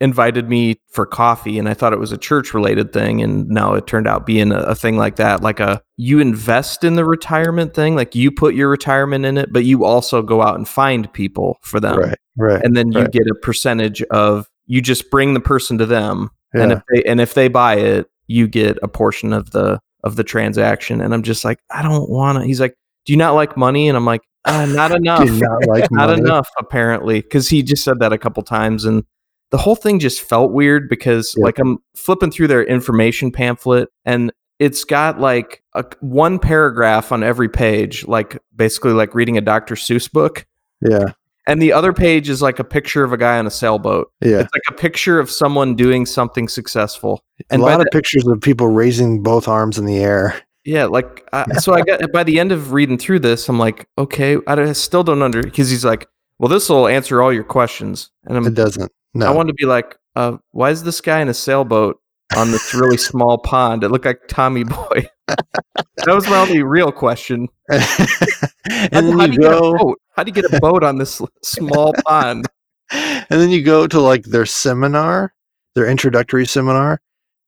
invited 0.00 0.48
me 0.48 0.80
for 0.88 1.06
coffee, 1.06 1.58
and 1.58 1.68
I 1.68 1.74
thought 1.74 1.92
it 1.92 1.98
was 1.98 2.12
a 2.12 2.18
church 2.18 2.54
related 2.54 2.92
thing, 2.92 3.22
and 3.22 3.48
now 3.48 3.74
it 3.74 3.86
turned 3.86 4.06
out 4.06 4.26
being 4.26 4.52
a, 4.52 4.58
a 4.58 4.74
thing 4.74 4.96
like 4.96 5.16
that. 5.16 5.42
Like 5.42 5.60
a 5.60 5.82
you 5.96 6.20
invest 6.20 6.84
in 6.84 6.94
the 6.94 7.04
retirement 7.04 7.74
thing, 7.74 7.94
like 7.94 8.14
you 8.14 8.30
put 8.30 8.54
your 8.54 8.68
retirement 8.68 9.24
in 9.24 9.38
it, 9.38 9.52
but 9.52 9.64
you 9.64 9.84
also 9.84 10.22
go 10.22 10.42
out 10.42 10.56
and 10.56 10.68
find 10.68 11.12
people 11.12 11.58
for 11.62 11.80
them, 11.80 11.98
right 11.98 12.18
right 12.36 12.62
and 12.62 12.76
then 12.76 12.92
you 12.92 13.00
right. 13.00 13.12
get 13.12 13.26
a 13.26 13.34
percentage 13.34 14.02
of 14.04 14.48
you 14.66 14.80
just 14.80 15.10
bring 15.10 15.34
the 15.34 15.40
person 15.40 15.78
to 15.78 15.86
them 15.86 16.30
and 16.62 16.72
if 16.72 16.82
they 16.92 17.02
and 17.04 17.20
if 17.20 17.34
they 17.34 17.48
buy 17.48 17.74
it 17.76 18.06
you 18.26 18.46
get 18.48 18.78
a 18.82 18.88
portion 18.88 19.32
of 19.32 19.50
the 19.50 19.78
of 20.04 20.16
the 20.16 20.24
transaction 20.24 21.00
and 21.00 21.12
i'm 21.14 21.22
just 21.22 21.44
like 21.44 21.58
i 21.70 21.82
don't 21.82 22.08
want 22.10 22.38
to 22.38 22.44
he's 22.44 22.60
like 22.60 22.74
do 23.04 23.12
you 23.12 23.16
not 23.16 23.34
like 23.34 23.56
money 23.56 23.88
and 23.88 23.96
i'm 23.96 24.04
like 24.04 24.22
uh, 24.44 24.66
not 24.70 24.92
enough 24.92 25.28
not 25.30 25.66
like 25.68 25.90
not 25.90 26.08
money. 26.08 26.20
enough 26.20 26.48
apparently 26.58 27.20
because 27.20 27.48
he 27.48 27.62
just 27.62 27.82
said 27.84 27.98
that 28.00 28.12
a 28.12 28.18
couple 28.18 28.42
times 28.42 28.84
and 28.84 29.04
the 29.50 29.58
whole 29.58 29.76
thing 29.76 29.98
just 29.98 30.20
felt 30.22 30.52
weird 30.52 30.88
because 30.88 31.34
Yeah. 31.36 31.44
like 31.44 31.58
i'm 31.58 31.78
flipping 31.96 32.30
through 32.30 32.48
their 32.48 32.64
information 32.64 33.30
pamphlet 33.32 33.88
and 34.04 34.32
it's 34.58 34.84
got 34.84 35.20
like 35.20 35.62
a, 35.74 35.84
one 36.00 36.38
paragraph 36.38 37.12
on 37.12 37.22
every 37.22 37.48
page, 37.48 38.06
like 38.06 38.38
basically 38.56 38.92
like 38.92 39.14
reading 39.14 39.36
a 39.36 39.42
Dr. 39.42 39.74
Seuss 39.74 40.10
book. 40.10 40.46
Yeah. 40.80 41.12
And 41.46 41.62
the 41.62 41.72
other 41.72 41.92
page 41.92 42.28
is 42.28 42.42
like 42.42 42.58
a 42.58 42.64
picture 42.64 43.04
of 43.04 43.12
a 43.12 43.16
guy 43.16 43.38
on 43.38 43.46
a 43.46 43.50
sailboat. 43.50 44.10
Yeah. 44.20 44.40
It's 44.40 44.52
like 44.52 44.62
a 44.68 44.74
picture 44.74 45.20
of 45.20 45.30
someone 45.30 45.76
doing 45.76 46.04
something 46.04 46.48
successful. 46.48 47.22
And 47.50 47.62
a 47.62 47.64
lot 47.64 47.80
of 47.80 47.84
the- 47.84 47.90
pictures 47.90 48.26
of 48.26 48.40
people 48.40 48.68
raising 48.68 49.22
both 49.22 49.46
arms 49.46 49.78
in 49.78 49.86
the 49.86 49.98
air. 49.98 50.40
Yeah, 50.64 50.86
like 50.86 51.24
uh, 51.32 51.44
so. 51.60 51.74
I 51.74 51.82
got 51.82 52.10
by 52.12 52.24
the 52.24 52.40
end 52.40 52.50
of 52.50 52.72
reading 52.72 52.98
through 52.98 53.20
this, 53.20 53.48
I'm 53.48 53.56
like, 53.56 53.88
okay, 53.98 54.36
I 54.48 54.72
still 54.72 55.04
don't 55.04 55.22
under 55.22 55.40
because 55.40 55.70
he's 55.70 55.84
like, 55.84 56.08
well, 56.40 56.48
this 56.48 56.68
will 56.68 56.88
answer 56.88 57.22
all 57.22 57.32
your 57.32 57.44
questions, 57.44 58.10
and 58.24 58.36
I'm, 58.36 58.44
It 58.46 58.54
doesn't. 58.54 58.90
No. 59.14 59.26
I 59.26 59.30
wanted 59.30 59.52
to 59.52 59.54
be 59.54 59.64
like, 59.64 59.96
uh, 60.16 60.38
why 60.50 60.70
is 60.70 60.82
this 60.82 61.00
guy 61.00 61.20
in 61.20 61.28
a 61.28 61.34
sailboat 61.34 62.00
on 62.36 62.50
this 62.50 62.74
really 62.74 62.96
small 62.96 63.38
pond? 63.38 63.84
It 63.84 63.90
looked 63.90 64.06
like 64.06 64.22
Tommy 64.26 64.64
Boy. 64.64 65.08
that 65.28 66.08
was 66.08 66.28
my 66.28 66.40
only 66.40 66.64
real 66.64 66.90
question. 66.90 67.46
and 67.70 67.80
How, 67.80 69.00
then 69.00 69.18
how 69.18 69.24
you 69.24 69.26
do 69.28 69.32
you 69.34 69.38
get 69.38 69.52
a 69.52 69.60
go? 69.60 69.96
How 70.16 70.24
do 70.24 70.30
you 70.30 70.34
get 70.42 70.52
a 70.52 70.60
boat 70.60 70.82
on 70.82 70.98
this 70.98 71.20
small 71.42 71.92
pond? 72.06 72.46
and 72.90 73.26
then 73.28 73.50
you 73.50 73.62
go 73.62 73.86
to 73.86 74.00
like 74.00 74.24
their 74.24 74.46
seminar, 74.46 75.34
their 75.74 75.86
introductory 75.86 76.46
seminar, 76.46 77.00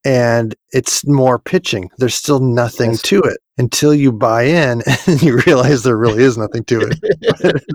and 0.05 0.53
it's 0.71 1.05
more 1.07 1.39
pitching. 1.39 1.89
There's 1.97 2.15
still 2.15 2.39
nothing 2.39 2.91
Yes. 2.91 3.01
to 3.03 3.21
it 3.21 3.37
until 3.57 3.93
you 3.93 4.11
buy 4.11 4.43
in 4.43 4.81
and 5.07 5.21
you 5.21 5.39
realize 5.45 5.83
there 5.83 5.97
really 5.97 6.23
is 6.23 6.37
nothing 6.37 6.63
to 6.65 6.91
it. 6.91 7.63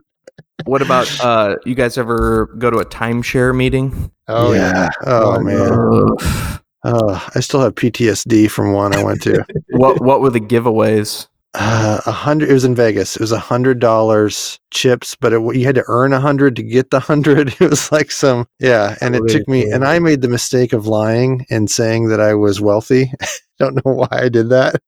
What 0.67 0.81
about 0.83 1.21
uh, 1.23 1.57
you 1.67 1.75
guys 1.75 1.99
ever 1.99 2.47
go 2.59 2.71
to 2.71 2.79
a 2.79 2.87
timeshare 2.87 3.55
meeting? 3.55 4.11
Oh 4.29 4.53
yeah. 4.55 4.89
Oh, 5.05 5.35
Oh, 5.37 5.41
man. 5.41 5.73
Ugh. 5.73 6.61
Oh, 6.85 7.29
I 7.35 7.41
still 7.41 7.61
have 7.61 7.75
PTSD 7.75 8.51
from 8.51 8.73
one 8.73 8.95
I 8.95 9.03
went 9.03 9.21
to. 9.23 9.45
what 9.73 10.01
What 10.01 10.21
were 10.21 10.31
the 10.31 10.41
giveaways? 10.41 11.27
Uh, 11.57 12.01
a 12.07 12.11
hundred. 12.13 12.51
It 12.51 12.53
was 12.53 12.65
in 12.65 12.75
Vegas. 12.75 13.15
It 13.15 13.21
was 13.21 13.31
a 13.33 13.39
hundred 13.39 13.79
dollars 13.79 14.59
chips, 14.73 15.15
but 15.15 15.33
it, 15.33 15.41
you 15.57 15.65
had 15.65 15.77
to 15.77 15.85
earn 15.87 16.13
a 16.13 16.19
hundred 16.21 16.57
to 16.57 16.63
get 16.63 16.91
the 16.91 16.99
hundred. 17.01 17.55
It 17.61 17.71
was 17.71 17.93
like 17.93 18.11
some, 18.11 18.47
yeah. 18.59 18.97
And 19.01 19.15
it 19.15 19.23
Really 19.23 19.39
took 19.39 19.49
me, 19.49 19.63
cool. 19.65 19.75
and 19.75 19.85
I 19.85 19.99
made 20.01 20.21
the 20.21 20.29
mistake 20.29 20.73
of 20.73 20.87
lying 20.89 21.47
and 21.51 21.71
saying 21.71 22.09
that 22.09 22.21
I 22.21 22.35
was 22.35 22.61
wealthy. 22.61 23.13
Don't 23.61 23.77
know 23.77 23.93
why 23.95 24.09
I 24.11 24.29
did 24.29 24.49
that. 24.49 24.83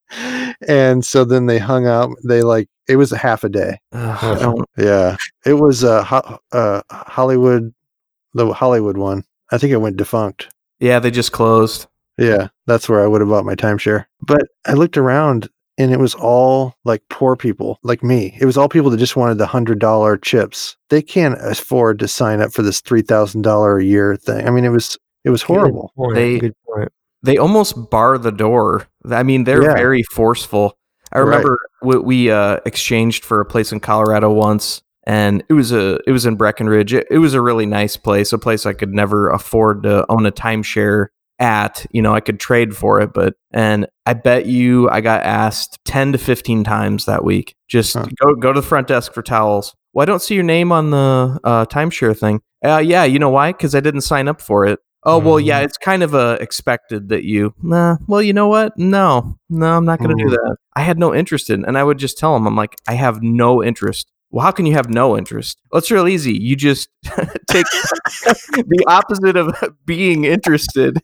And 0.67 1.05
so 1.05 1.25
then 1.25 1.47
they 1.47 1.59
hung 1.59 1.87
out. 1.87 2.11
They 2.25 2.43
like 2.43 2.69
it 2.89 2.97
was 2.97 3.13
a 3.13 3.17
half 3.19 3.45
a 3.45 3.49
day. 3.49 3.79
I 3.93 4.53
Yeah, 4.77 5.17
it 5.45 5.55
was 5.55 5.85
uh, 5.85 6.03
uh 6.53 6.83
Hollywood, 6.91 7.73
the 8.35 8.53
Hollywood 8.53 8.97
one. 8.97 9.23
I 9.53 9.59
think 9.59 9.73
it 9.73 9.77
went 9.77 9.97
defunct. 9.99 10.49
yeah, 10.81 10.99
they 10.99 11.13
just 11.13 11.31
closed. 11.31 11.87
Yeah, 12.19 12.49
that's 12.67 12.89
where 12.89 13.05
I 13.05 13.07
would 13.07 13.21
have 13.21 13.31
bought 13.31 13.45
my 13.45 13.55
timeshare. 13.55 14.07
But 14.23 14.43
I 14.67 14.73
looked 14.73 14.97
around 14.97 15.49
and 15.79 15.93
it 15.93 15.99
was 15.99 16.15
all 16.15 16.75
like 16.85 17.03
poor 17.11 17.37
people 17.37 17.79
like 17.83 18.03
me. 18.03 18.37
It 18.41 18.47
was 18.47 18.57
all 18.57 18.69
people 18.69 18.91
that 18.91 18.97
just 18.99 19.17
wanted 19.17 19.39
the 19.39 19.47
hundred 19.47 19.79
dollar 19.79 20.17
chips. 20.17 20.77
They 20.91 21.03
can't 21.03 21.37
afford 21.41 21.99
to 22.01 22.09
sign 22.09 22.41
up 22.41 22.53
for 22.53 22.63
this 22.63 22.81
three 22.81 23.03
thousand 23.03 23.43
dollar 23.43 23.79
a 23.79 23.85
year 23.85 24.17
thing. 24.17 24.47
I 24.47 24.51
mean, 24.51 24.65
it 24.65 24.71
was 24.71 24.97
it 25.25 25.31
was 25.31 25.43
horrible. 25.43 25.93
Good 25.97 26.03
point. 26.03 26.15
They- 26.15 26.39
Good 26.39 26.55
point. 26.67 26.93
they 27.23 27.37
almost 27.39 27.91
bar 27.91 28.17
the 28.19 28.31
door. 28.33 28.87
I 29.11 29.23
mean, 29.23 29.45
they're 29.45 29.63
Yeah. 29.63 29.75
very 29.75 30.03
forceful. 30.05 30.77
I 31.13 31.19
Right. 31.21 31.25
remember 31.27 31.59
we, 31.83 31.99
we 31.99 32.31
uh, 32.31 32.59
exchanged 32.67 33.25
for 33.25 33.41
a 33.41 33.45
place 33.45 33.71
in 33.73 33.81
Colorado 33.81 34.33
once, 34.33 34.83
and 35.05 35.43
it 35.49 35.53
was 35.55 35.73
a 35.73 35.99
it 36.07 36.13
was 36.13 36.27
in 36.27 36.37
Breckenridge. 36.37 36.93
It, 36.95 37.07
it 37.11 37.19
was 37.19 37.35
a 37.35 37.41
really 37.41 37.67
nice 37.67 37.97
place, 37.97 38.33
a 38.33 38.39
place 38.39 38.67
I 38.67 38.73
could 38.73 38.93
never 38.93 39.31
afford 39.31 39.83
to 39.85 40.05
own 40.09 40.27
a 40.27 40.33
timeshare 40.33 41.07
at. 41.39 41.87
You 41.91 42.03
know, 42.03 42.15
I 42.15 42.21
could 42.21 42.41
trade 42.41 42.77
for 42.77 43.01
it, 43.01 43.13
but 43.13 43.35
and 43.53 43.87
I 44.07 44.15
bet 44.15 44.47
you 44.47 44.89
I 44.91 45.01
got 45.01 45.23
asked 45.25 45.79
ten 45.85 46.13
to 46.13 46.19
fifteen 46.19 46.65
times 46.65 47.05
that 47.07 47.25
week. 47.25 47.55
Just 47.69 47.95
Huh. 47.95 48.07
go 48.23 48.35
go 48.35 48.53
to 48.53 48.61
the 48.61 48.67
front 48.67 48.87
desk 48.89 49.13
for 49.13 49.23
towels. 49.23 49.75
Well, 49.93 50.03
I 50.03 50.07
don't 50.07 50.23
see 50.23 50.35
your 50.35 50.45
name 50.45 50.73
on 50.73 50.91
the 50.91 51.41
uh, 51.45 51.65
timeshare 51.67 52.17
thing. 52.19 52.41
Uh, 52.65 52.79
yeah, 52.85 53.05
you 53.05 53.19
know 53.19 53.31
why? 53.31 53.53
Because 53.53 53.75
I 53.75 53.81
didn't 53.81 54.03
sign 54.03 54.29
up 54.29 54.41
for 54.41 54.67
it. 54.67 54.79
Oh 55.05 55.19
well, 55.19 55.39
yeah, 55.39 55.61
Mhm. 55.61 55.65
it's 55.67 55.79
kind 55.79 56.03
of 56.03 56.15
uh, 56.17 56.37
expected 56.41 57.11
that 57.11 57.23
you. 57.25 57.55
Nah, 57.63 57.97
well, 58.09 58.21
you 58.21 58.33
know 58.33 58.49
what? 58.49 58.77
No, 58.77 59.39
no, 59.49 59.67
I'm 59.77 59.85
not 59.85 60.01
going 60.01 60.17
to 60.17 60.23
do 60.25 60.31
Mm. 60.31 60.33
that. 60.33 60.57
I 60.75 60.81
had 60.83 60.99
no 60.99 61.15
interest 61.15 61.49
in, 61.49 61.65
and 61.65 61.79
I 61.79 61.85
would 61.85 61.99
just 61.99 62.19
tell 62.19 62.35
them, 62.35 62.47
I'm 62.47 62.57
like, 62.57 62.75
I 62.89 62.95
have 62.95 63.23
no 63.23 63.63
interest. 63.63 64.11
Well, 64.33 64.45
how 64.45 64.51
can 64.51 64.67
you 64.67 64.73
have 64.73 64.91
no 64.91 65.17
interest? 65.17 65.61
Well, 65.71 65.79
it's 65.79 65.91
real 65.93 66.09
easy. 66.09 66.37
You 66.37 66.57
just 66.57 66.89
take 67.47 67.67
the 68.25 68.85
opposite 68.89 69.37
of 69.37 69.55
being 69.87 70.25
interested, 70.25 71.01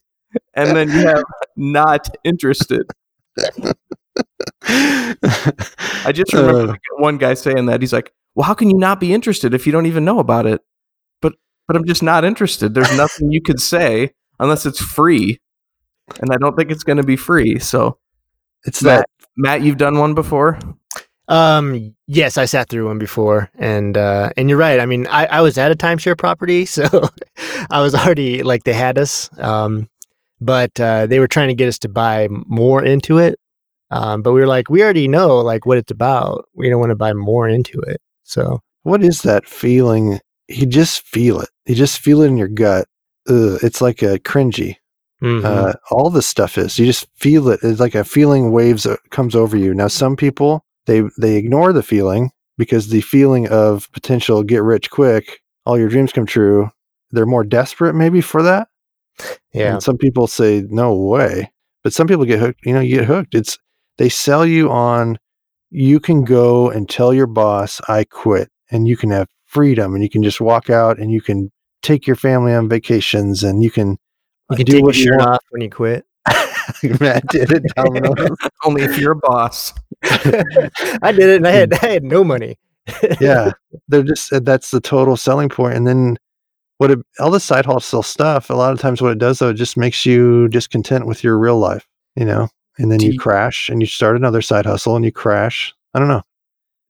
and 0.54 0.76
then 0.76 0.88
you 0.90 1.06
have 1.06 1.24
not 1.56 2.08
interested. 2.24 2.86
I 4.62 6.12
just 6.12 6.32
remember 6.32 6.72
Uh, 6.72 6.76
one 6.98 7.18
guy 7.18 7.34
saying 7.34 7.66
that 7.66 7.80
he's 7.80 7.92
like, 7.92 8.12
"Well, 8.34 8.46
how 8.46 8.54
can 8.54 8.70
you 8.70 8.78
not 8.78 9.00
be 9.00 9.12
interested 9.12 9.54
if 9.54 9.66
you 9.66 9.72
don't 9.72 9.86
even 9.86 10.04
know 10.04 10.18
about 10.18 10.46
it?" 10.46 10.60
But 11.20 11.34
but 11.66 11.76
I'm 11.76 11.84
just 11.86 12.02
not 12.02 12.24
interested. 12.24 12.74
There's 12.74 12.96
nothing 12.96 13.32
you 13.32 13.40
could 13.42 13.60
say 13.60 14.12
unless 14.38 14.66
it's 14.66 14.80
free, 14.80 15.40
and 16.20 16.30
I 16.32 16.36
don't 16.36 16.56
think 16.56 16.70
it's 16.70 16.84
going 16.84 16.98
to 16.98 17.02
be 17.02 17.16
free. 17.16 17.58
So, 17.58 17.98
it's 18.64 18.82
Matt, 18.82 19.00
that 19.00 19.26
Matt, 19.36 19.62
you've 19.62 19.78
done 19.78 19.98
one 19.98 20.14
before. 20.14 20.58
Um, 21.28 21.94
yes, 22.06 22.36
I 22.36 22.44
sat 22.44 22.68
through 22.68 22.88
one 22.88 22.98
before, 22.98 23.48
and 23.54 23.96
uh, 23.96 24.30
and 24.36 24.48
you're 24.50 24.58
right. 24.58 24.80
I 24.80 24.86
mean, 24.86 25.06
I, 25.06 25.26
I 25.26 25.40
was 25.40 25.56
at 25.56 25.72
a 25.72 25.76
timeshare 25.76 26.18
property, 26.18 26.66
so 26.76 27.08
I 27.70 27.80
was 27.80 27.94
already 27.94 28.42
like 28.42 28.64
they 28.64 28.74
had 28.74 28.98
us. 28.98 29.30
Um, 29.38 29.88
but 30.44 30.78
uh, 30.80 31.06
they 31.06 31.18
were 31.18 31.28
trying 31.28 31.48
to 31.48 31.54
get 31.54 31.68
us 31.68 31.78
to 31.80 31.88
buy 31.88 32.28
more 32.30 32.84
into 32.84 33.18
it. 33.18 33.38
Um, 33.90 34.22
but 34.22 34.32
we 34.32 34.40
were 34.40 34.46
like, 34.46 34.70
we 34.70 34.82
already 34.82 35.08
know 35.08 35.38
like 35.38 35.66
what 35.66 35.78
it's 35.78 35.90
about. 35.92 36.48
We 36.54 36.68
don't 36.70 36.80
want 36.80 36.90
to 36.90 36.96
buy 36.96 37.12
more 37.12 37.48
into 37.48 37.78
it. 37.80 38.00
So 38.24 38.60
what 38.84 39.02
is 39.02 39.22
that 39.22 39.46
feeling? 39.46 40.18
You 40.48 40.66
just 40.66 41.06
feel 41.06 41.40
it. 41.40 41.48
You 41.66 41.74
just 41.74 41.98
feel 42.00 42.22
it 42.22 42.26
in 42.28 42.36
your 42.36 42.48
gut. 42.48 42.86
Ugh, 43.28 43.58
it's 43.62 43.80
like 43.80 44.02
a 44.02 44.18
cringy. 44.18 44.76
mhm. 45.22 45.44
Uh, 45.44 45.74
all 45.90 46.10
this 46.10 46.26
stuff 46.26 46.58
is. 46.58 46.78
You 46.78 46.86
just 46.86 47.06
feel 47.16 47.48
it. 47.48 47.60
It's 47.62 47.80
like 47.80 47.94
a 47.94 48.04
feeling 48.04 48.50
waves 48.50 48.86
uh, 48.86 48.96
comes 49.10 49.34
over 49.34 49.56
you. 49.56 49.74
Now, 49.74 49.88
some 49.88 50.16
people 50.16 50.64
they 50.86 51.02
they 51.18 51.36
ignore 51.36 51.72
the 51.72 51.82
feeling 51.82 52.30
because 52.58 52.88
the 52.88 53.00
feeling 53.02 53.46
of 53.48 53.90
potential 53.92 54.42
get 54.42 54.62
rich 54.62 54.90
quick, 54.90 55.40
all 55.64 55.78
your 55.78 55.88
dreams 55.88 56.12
come 56.12 56.26
true. 56.26 56.70
They're 57.12 57.26
more 57.26 57.44
desperate 57.44 57.94
maybe 57.94 58.20
for 58.20 58.42
that. 58.42 58.68
Yeah, 59.52 59.74
And 59.74 59.82
some 59.82 59.98
people 59.98 60.26
say 60.26 60.64
no 60.68 60.94
way, 60.94 61.50
but 61.82 61.92
some 61.92 62.06
people 62.06 62.24
get 62.24 62.40
hooked. 62.40 62.60
You 62.64 62.74
know, 62.74 62.80
you 62.80 62.98
get 62.98 63.06
hooked. 63.06 63.34
It's 63.34 63.58
they 63.98 64.08
sell 64.08 64.46
you 64.46 64.70
on. 64.70 65.18
You 65.70 66.00
can 66.00 66.24
go 66.24 66.70
and 66.70 66.88
tell 66.88 67.14
your 67.14 67.26
boss, 67.26 67.80
"I 67.88 68.04
quit," 68.04 68.50
and 68.70 68.86
you 68.86 68.96
can 68.96 69.10
have 69.10 69.28
freedom, 69.46 69.94
and 69.94 70.02
you 70.02 70.10
can 70.10 70.22
just 70.22 70.40
walk 70.40 70.70
out, 70.70 70.98
and 70.98 71.10
you 71.10 71.20
can 71.20 71.50
take 71.82 72.06
your 72.06 72.16
family 72.16 72.54
on 72.54 72.68
vacations, 72.68 73.42
and 73.42 73.62
you 73.62 73.70
can 73.70 73.98
you 74.50 74.56
can 74.56 74.66
do 74.66 74.72
take 74.72 74.84
what 74.84 74.96
you 74.96 75.04
shirt 75.04 75.18
want. 75.18 75.30
off 75.30 75.44
when 75.50 75.62
you 75.62 75.70
quit. 75.70 76.04
Matt 77.00 77.26
did 77.28 77.50
it. 77.52 77.64
Only 78.64 78.82
if 78.82 78.98
you're 78.98 79.12
a 79.12 79.16
boss. 79.16 79.72
I 80.02 81.12
did 81.12 81.28
it, 81.28 81.36
and 81.36 81.46
I 81.46 81.52
had 81.52 81.72
hmm. 81.74 81.86
I 81.86 81.88
had 81.88 82.04
no 82.04 82.24
money. 82.24 82.58
yeah, 83.20 83.52
they're 83.88 84.02
just 84.02 84.30
that's 84.44 84.70
the 84.70 84.80
total 84.80 85.16
selling 85.16 85.48
point. 85.48 85.76
And 85.76 85.86
then 85.86 86.18
what 86.78 86.90
it, 86.90 86.98
all 87.20 87.30
the 87.30 87.40
side 87.40 87.66
hustle 87.66 88.02
stuff. 88.02 88.50
A 88.50 88.54
lot 88.54 88.72
of 88.72 88.80
times, 88.80 89.00
what 89.02 89.12
it 89.12 89.18
does 89.18 89.38
though, 89.38 89.50
it 89.50 89.54
just 89.54 89.76
makes 89.76 90.04
you 90.06 90.48
discontent 90.48 91.06
with 91.06 91.22
your 91.24 91.38
real 91.38 91.58
life. 91.58 91.86
You 92.16 92.24
know, 92.26 92.48
and 92.78 92.90
then 92.92 93.00
you 93.00 93.12
you- 93.12 93.18
crash, 93.18 93.68
and 93.68 93.80
you 93.80 93.86
start 93.86 94.16
another 94.16 94.42
side 94.42 94.66
hustle, 94.66 94.96
and 94.96 95.04
you 95.04 95.12
crash. 95.12 95.74
I 95.94 95.98
don't 95.98 96.08
know. 96.08 96.22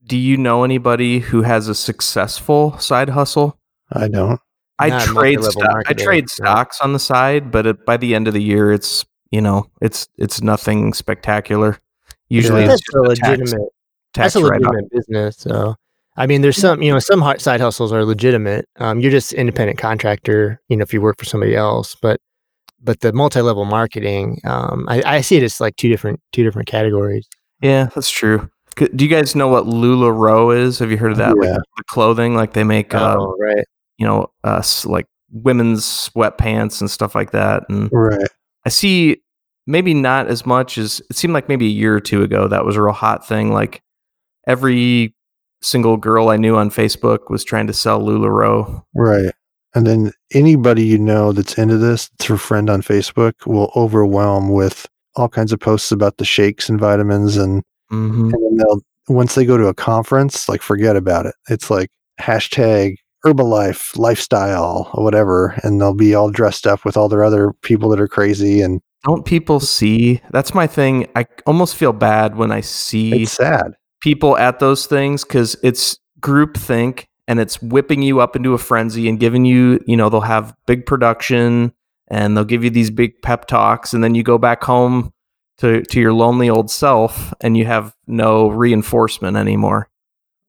Do 0.04 0.16
you 0.16 0.36
know 0.36 0.64
anybody 0.64 1.20
who 1.20 1.42
has 1.42 1.68
a 1.68 1.74
successful 1.74 2.76
side 2.78 3.08
hustle? 3.10 3.58
I 3.92 4.08
don't. 4.08 4.40
I 4.78 4.88
Not 4.88 5.02
trade 5.02 5.44
stock, 5.44 5.82
I 5.86 5.92
trade 5.92 6.06
right. 6.24 6.28
stocks 6.30 6.80
on 6.80 6.92
the 6.92 6.98
side, 6.98 7.52
but 7.52 7.66
it, 7.66 7.84
by 7.86 7.96
the 7.98 8.14
end 8.16 8.26
of 8.26 8.34
the 8.34 8.42
year, 8.42 8.72
it's 8.72 9.04
you 9.30 9.40
know 9.40 9.70
it's 9.80 10.08
it's 10.18 10.42
nothing 10.42 10.92
spectacular. 10.92 11.78
Usually, 12.28 12.62
Yeah. 12.64 12.72
it's 12.72 12.82
that's 12.92 12.94
a 12.94 13.10
a 13.10 13.14
tax, 13.14 13.38
legitimate. 13.38 13.68
tax 14.14 14.32
that's 14.34 14.36
a 14.36 14.48
write-off. 14.48 14.72
legitimate 14.72 14.90
business. 14.90 15.36
So, 15.36 15.76
I 16.16 16.26
mean, 16.26 16.42
there's 16.42 16.58
some, 16.58 16.82
you 16.82 16.92
know, 16.92 16.98
some 16.98 17.22
side 17.38 17.60
hustles 17.60 17.92
are 17.92 18.04
legitimate. 18.04 18.68
Um, 18.76 19.00
you're 19.00 19.10
just 19.10 19.32
independent 19.32 19.78
contractor, 19.78 20.60
you 20.68 20.76
know, 20.76 20.82
if 20.82 20.92
you 20.92 21.00
work 21.00 21.18
for 21.18 21.24
somebody 21.24 21.56
else. 21.56 21.94
But, 21.94 22.20
but 22.82 23.00
the 23.00 23.12
multi-level 23.12 23.64
marketing, 23.64 24.40
um, 24.44 24.86
I, 24.88 25.02
I 25.04 25.20
see 25.22 25.36
it 25.36 25.42
as 25.42 25.60
like 25.60 25.76
two 25.76 25.88
different, 25.88 26.20
two 26.32 26.44
different 26.44 26.68
categories. 26.68 27.26
Yeah, 27.62 27.88
that's 27.94 28.10
true. 28.10 28.50
Do 28.76 29.04
you 29.04 29.10
guys 29.10 29.34
know 29.34 29.48
what 29.48 29.64
Lularoe 29.64 30.56
is? 30.56 30.78
Have 30.80 30.90
you 30.90 30.96
heard 30.96 31.12
of 31.12 31.18
that? 31.18 31.34
Yeah. 31.40 31.52
Like 31.52 31.60
the 31.76 31.84
clothing, 31.88 32.34
like 32.34 32.52
they 32.52 32.64
make, 32.64 32.94
uh, 32.94 33.16
oh, 33.18 33.34
right. 33.38 33.64
you 33.98 34.06
know, 34.06 34.26
uh, 34.44 34.62
like 34.84 35.06
women's 35.30 35.84
sweatpants 35.84 36.80
and 36.80 36.90
stuff 36.90 37.14
like 37.14 37.30
that. 37.30 37.64
And 37.68 37.88
Right. 37.92 38.28
I 38.66 38.68
see 38.68 39.22
maybe 39.66 39.94
not 39.94 40.26
as 40.26 40.44
much 40.44 40.76
as 40.76 41.00
it 41.08 41.16
seemed 41.16 41.34
like 41.34 41.48
maybe 41.48 41.66
a 41.66 41.70
year 41.70 41.94
or 41.94 42.00
two 42.00 42.22
ago 42.22 42.48
that 42.48 42.64
was 42.64 42.76
a 42.76 42.82
real 42.82 42.92
hot 42.92 43.26
thing. 43.26 43.52
Like 43.52 43.82
every 44.46 45.14
single 45.62 45.96
girl 45.96 46.28
I 46.28 46.36
knew 46.36 46.56
on 46.56 46.70
Facebook 46.70 47.30
was 47.30 47.44
trying 47.44 47.66
to 47.68 47.72
sell 47.72 48.00
Lularoe. 48.00 48.82
Right. 48.94 49.32
And 49.74 49.86
then 49.86 50.12
anybody 50.34 50.84
you 50.84 50.98
know 50.98 51.32
that's 51.32 51.56
into 51.56 51.78
this, 51.78 52.10
your 52.28 52.36
friend 52.38 52.68
on 52.68 52.82
Facebook, 52.82 53.32
will 53.46 53.72
overwhelm 53.74 54.50
with 54.50 54.86
all 55.16 55.28
kinds 55.28 55.52
of 55.52 55.60
posts 55.60 55.92
about 55.92 56.18
the 56.18 56.24
shakes 56.24 56.68
and 56.68 56.78
vitamins 56.80 57.36
and, 57.36 57.62
Mhm. 57.90 58.32
and 58.32 58.60
they'll 58.60 58.80
once 59.08 59.34
they 59.34 59.44
go 59.44 59.56
to 59.56 59.66
a 59.66 59.74
conference, 59.74 60.48
like 60.48 60.62
forget 60.62 60.94
about 60.94 61.26
it. 61.26 61.34
It's 61.48 61.70
like 61.70 61.90
hashtag 62.20 62.96
Herbalife 63.24 63.96
lifestyle 63.98 64.90
or 64.94 65.02
whatever, 65.04 65.54
and 65.64 65.80
they'll 65.80 65.94
be 65.94 66.14
all 66.14 66.30
dressed 66.30 66.66
up 66.66 66.84
with 66.84 66.96
all 66.96 67.08
their 67.08 67.24
other 67.24 67.52
people 67.62 67.88
that 67.90 68.00
are 68.00 68.08
crazy 68.08 68.60
and 68.60 68.80
Don't 69.04 69.24
people 69.24 69.58
see? 69.58 70.20
That's 70.30 70.54
my 70.54 70.66
thing. 70.68 71.08
I 71.16 71.26
almost 71.46 71.74
feel 71.76 71.92
bad 71.92 72.36
when 72.36 72.52
I 72.52 72.60
see 72.60 73.22
it's 73.22 73.32
sad. 73.32 73.72
People 74.02 74.36
at 74.36 74.58
those 74.58 74.86
things 74.86 75.24
because 75.24 75.56
it's 75.62 75.98
groupthink 76.20 77.04
and 77.28 77.38
it's 77.40 77.62
whipping 77.62 78.02
you 78.02 78.20
up 78.20 78.36
into 78.36 78.52
a 78.52 78.58
frenzy 78.58 79.08
and 79.08 79.18
giving 79.20 79.44
you, 79.44 79.80
you 79.86 79.96
know, 79.96 80.08
they'll 80.08 80.20
have 80.20 80.54
big 80.66 80.84
production 80.86 81.72
and 82.08 82.36
they'll 82.36 82.44
give 82.44 82.64
you 82.64 82.70
these 82.70 82.90
big 82.90 83.20
pep 83.22 83.46
talks 83.46 83.94
and 83.94 84.02
then 84.02 84.14
you 84.14 84.22
go 84.22 84.38
back 84.38 84.62
home 84.64 85.12
to 85.58 85.82
to 85.82 86.00
your 86.00 86.12
lonely 86.12 86.50
old 86.50 86.70
self 86.70 87.32
and 87.40 87.56
you 87.56 87.64
have 87.64 87.94
no 88.06 88.48
reinforcement 88.48 89.36
anymore. 89.36 89.88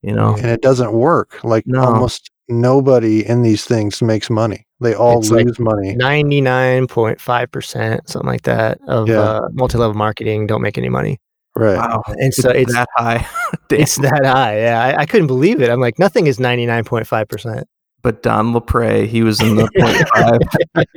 You 0.01 0.13
know, 0.13 0.35
And 0.35 0.47
it 0.47 0.61
doesn't 0.61 0.91
work. 0.91 1.41
Like 1.43 1.65
No. 1.65 1.81
almost 1.83 2.29
nobody 2.49 3.25
in 3.25 3.41
these 3.41 3.63
things 3.63 4.01
makes 4.01 4.29
money. 4.29 4.65
They 4.81 4.93
all 4.95 5.19
It's 5.19 5.31
like 5.31 5.45
lose 5.45 5.59
money. 5.59 5.95
Ninety 5.95 6.41
nine 6.41 6.87
point 6.87 7.21
five 7.21 7.51
percent, 7.51 8.09
something 8.09 8.27
like 8.27 8.41
that, 8.43 8.79
of 8.87 9.07
Yeah. 9.07 9.21
uh, 9.21 9.47
multi 9.53 9.77
level 9.77 9.93
marketing 9.95 10.47
don't 10.47 10.61
make 10.61 10.77
any 10.77 10.89
money. 10.89 11.19
Right. 11.55 11.77
wow, 11.77 12.01
And 12.07 12.33
so 12.33 12.49
it's 12.49 12.73
that 12.73 12.89
high. 12.97 13.27
It's 13.69 13.97
that 13.97 14.25
high. 14.25 14.59
Yeah, 14.61 14.81
I, 14.83 15.01
I 15.01 15.05
couldn't 15.05 15.27
believe 15.27 15.61
it. 15.61 15.69
I'm 15.69 15.79
like, 15.79 15.97
nothing 15.99 16.27
is 16.27 16.39
ninety 16.39 16.65
nine 16.65 16.83
point 16.83 17.07
five 17.07 17.27
percent. 17.27 17.67
but 18.01 18.21
Don 18.23 18.53
LaPre, 18.53 19.07
he 19.07 19.23
was 19.23 19.39
in 19.41 19.55
the 19.55 19.69
point 19.79 20.07
five. 20.09 20.87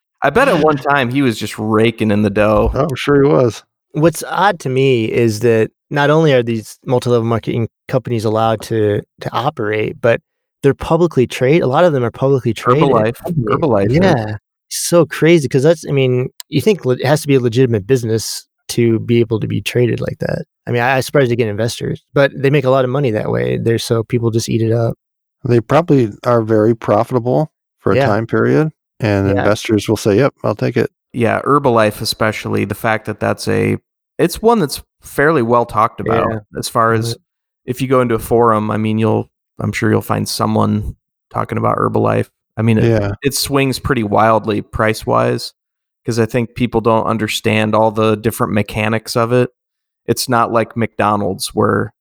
I 0.22 0.30
bet 0.30 0.48
at 0.48 0.62
one 0.64 0.76
time 0.76 1.10
he 1.10 1.22
was 1.22 1.38
just 1.38 1.58
raking 1.58 2.10
in 2.10 2.22
the 2.22 2.30
dough. 2.30 2.70
Oh, 2.74 2.86
I'm 2.90 2.96
sure 2.96 3.22
he 3.22 3.28
was. 3.28 3.62
What's 3.92 4.22
odd 4.24 4.58
to 4.60 4.68
me 4.68 5.10
is 5.10 5.40
that 5.40 5.70
not 5.90 6.10
only 6.10 6.32
are 6.34 6.42
these 6.42 6.78
multi 6.84 7.10
level 7.10 7.26
marketing 7.26 7.68
companies 7.88 8.24
allowed 8.24 8.60
to 8.62 9.02
to 9.20 9.30
operate, 9.32 10.00
but 10.00 10.20
they're 10.62 10.74
publicly 10.74 11.26
traded. 11.26 11.62
A 11.62 11.66
lot 11.68 11.84
of 11.84 11.92
them 11.92 12.02
are 12.02 12.10
publicly 12.10 12.52
traded. 12.52 12.82
Herbalife, 12.84 13.16
Herbalife, 13.48 13.90
is. 13.90 13.96
Yeah, 13.96 14.36
so 14.68 15.06
crazy 15.06 15.46
because 15.46 15.62
that's. 15.62 15.86
I 15.88 15.92
mean, 15.92 16.28
you 16.48 16.60
think 16.60 16.84
it 16.84 17.04
has 17.04 17.22
to 17.22 17.28
be 17.28 17.34
a 17.36 17.40
legitimate 17.40 17.86
business 17.86 18.46
to 18.76 18.98
be 19.00 19.20
able 19.20 19.40
to 19.40 19.46
be 19.46 19.60
traded 19.60 20.00
like 20.00 20.18
that. 20.20 20.44
I 20.66 20.70
mean, 20.70 20.82
I, 20.82 20.96
I'm 20.96 21.02
surprised 21.02 21.30
they 21.30 21.36
get 21.36 21.48
investors, 21.48 22.04
but 22.14 22.30
they 22.34 22.50
make 22.50 22.64
a 22.64 22.70
lot 22.70 22.84
of 22.84 22.90
money 22.90 23.10
that 23.12 23.30
way. 23.30 23.58
They're 23.58 23.78
so 23.78 24.02
people 24.04 24.30
just 24.30 24.48
eat 24.48 24.62
it 24.62 24.72
up. 24.72 24.96
They 25.44 25.60
probably 25.60 26.10
are 26.24 26.42
very 26.42 26.74
profitable 26.74 27.52
for 27.78 27.92
a 27.92 27.96
Yeah. 27.96 28.06
time 28.06 28.26
period, 28.26 28.70
and 29.00 29.26
Yeah. 29.26 29.32
investors 29.42 29.88
will 29.88 29.96
say, 29.96 30.16
"Yep, 30.16 30.34
I'll 30.44 30.54
take 30.56 30.76
it." 30.76 30.90
yeah, 31.12 31.40
Herbalife, 31.42 32.00
especially 32.02 32.66
the 32.66 32.74
fact 32.74 33.06
that 33.06 33.20
that's 33.20 33.48
a, 33.48 33.78
it's 34.18 34.42
one 34.42 34.58
that's 34.58 34.82
fairly 35.00 35.40
well 35.40 35.64
talked 35.64 35.98
about 36.00 36.30
Yeah. 36.30 36.38
as 36.58 36.68
far 36.68 36.92
as 36.92 37.16
if 37.64 37.80
you 37.80 37.88
go 37.88 38.02
into 38.02 38.14
a 38.14 38.18
forum. 38.18 38.70
I 38.70 38.76
mean, 38.76 38.98
you'll, 38.98 39.30
I'm 39.58 39.72
sure 39.72 39.90
you'll 39.90 40.02
find 40.02 40.28
someone 40.28 40.94
talking 41.30 41.56
about 41.56 41.78
Herbalife. 41.78 42.28
I 42.58 42.62
mean, 42.62 42.76
it, 42.76 42.84
Yeah, 42.84 43.12
it 43.22 43.32
swings 43.34 43.78
pretty 43.78 44.02
wildly 44.02 44.60
price 44.60 45.06
wise 45.06 45.54
because 46.06 46.20
I 46.20 46.26
think 46.26 46.54
people 46.54 46.80
don't 46.80 47.04
understand 47.04 47.74
all 47.74 47.90
the 47.90 48.14
different 48.14 48.52
mechanics 48.52 49.16
of 49.16 49.32
it. 49.32 49.50
It's 50.04 50.28
not 50.28 50.52
like 50.52 50.76
McDonald's 50.76 51.48
where 51.48 51.92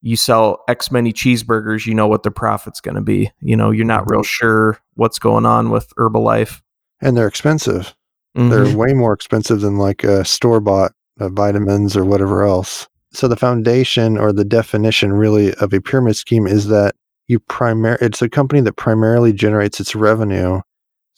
you 0.00 0.16
sell 0.16 0.64
X 0.66 0.90
many 0.90 1.12
cheeseburgers, 1.12 1.84
you 1.84 1.92
know 1.92 2.08
what 2.08 2.22
the 2.22 2.30
profit's 2.30 2.80
going 2.80 2.94
to 2.94 3.02
be. 3.02 3.30
You 3.40 3.58
know, 3.58 3.70
you're 3.70 3.84
not 3.84 4.10
real 4.10 4.22
sure 4.22 4.78
what's 4.94 5.18
going 5.18 5.44
on 5.44 5.68
with 5.68 5.94
Herbalife. 5.98 6.62
and 7.02 7.16
they're 7.16 7.28
expensive. 7.28 7.94
Mhm. 8.36 8.50
They're 8.50 8.76
way 8.76 8.94
more 8.94 9.12
expensive 9.12 9.60
than 9.60 9.76
like 9.76 10.04
a 10.04 10.24
store 10.24 10.60
bought 10.60 10.92
uh, 11.18 11.28
vitamins 11.28 11.96
or 11.98 12.04
whatever 12.06 12.44
else. 12.44 12.88
So 13.12 13.28
the 13.28 13.36
foundation 13.36 14.16
or 14.16 14.32
the 14.32 14.44
definition 14.44 15.12
really 15.12 15.52
of 15.56 15.74
a 15.74 15.80
pyramid 15.82 16.16
scheme 16.16 16.46
is 16.46 16.68
that 16.68 16.94
you 17.26 17.40
primar 17.40 18.00
it's 18.00 18.22
a 18.22 18.28
company 18.28 18.62
that 18.62 18.76
primarily 18.76 19.34
generates 19.34 19.80
its 19.80 19.94
revenue 19.94 20.60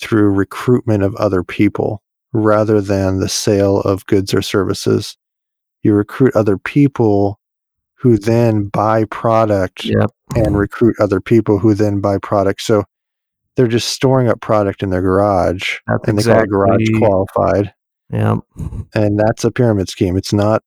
through 0.01 0.31
recruitment 0.31 1.05
of 1.05 1.15
other 1.17 1.45
people 1.45 2.03
rather 2.33 2.81
than 2.81 3.19
the 3.21 3.29
sale 3.29 3.81
of 3.83 4.07
goods 4.07 4.33
or 4.35 4.43
services. 4.43 5.17
You 5.83 5.95
recruit 5.95 6.35
other 6.37 6.57
people 6.59 7.39
who 7.95 8.17
then 8.19 8.69
buy 8.69 9.05
product 9.05 9.85
Yep. 9.85 10.11
and 10.37 10.57
recruit 10.59 10.97
other 11.01 11.21
people 11.21 11.59
who 11.59 11.75
then 11.75 12.01
buy 12.01 12.19
product. 12.19 12.63
So 12.63 12.85
they're 13.57 13.69
just 13.69 13.91
storing 13.91 14.29
up 14.29 14.41
product 14.41 14.83
in 14.83 14.91
their 14.91 15.03
garage 15.03 15.77
That's 15.87 16.09
and 16.09 16.19
they 16.19 16.23
call 16.23 16.41
it 16.43 16.49
garage 16.49 16.89
qualified 16.99 17.75
Yep. 18.11 18.39
and 18.95 19.19
that's 19.21 19.45
a 19.45 19.51
pyramid 19.51 19.89
scheme 19.91 20.17
it's 20.17 20.33
not 20.33 20.63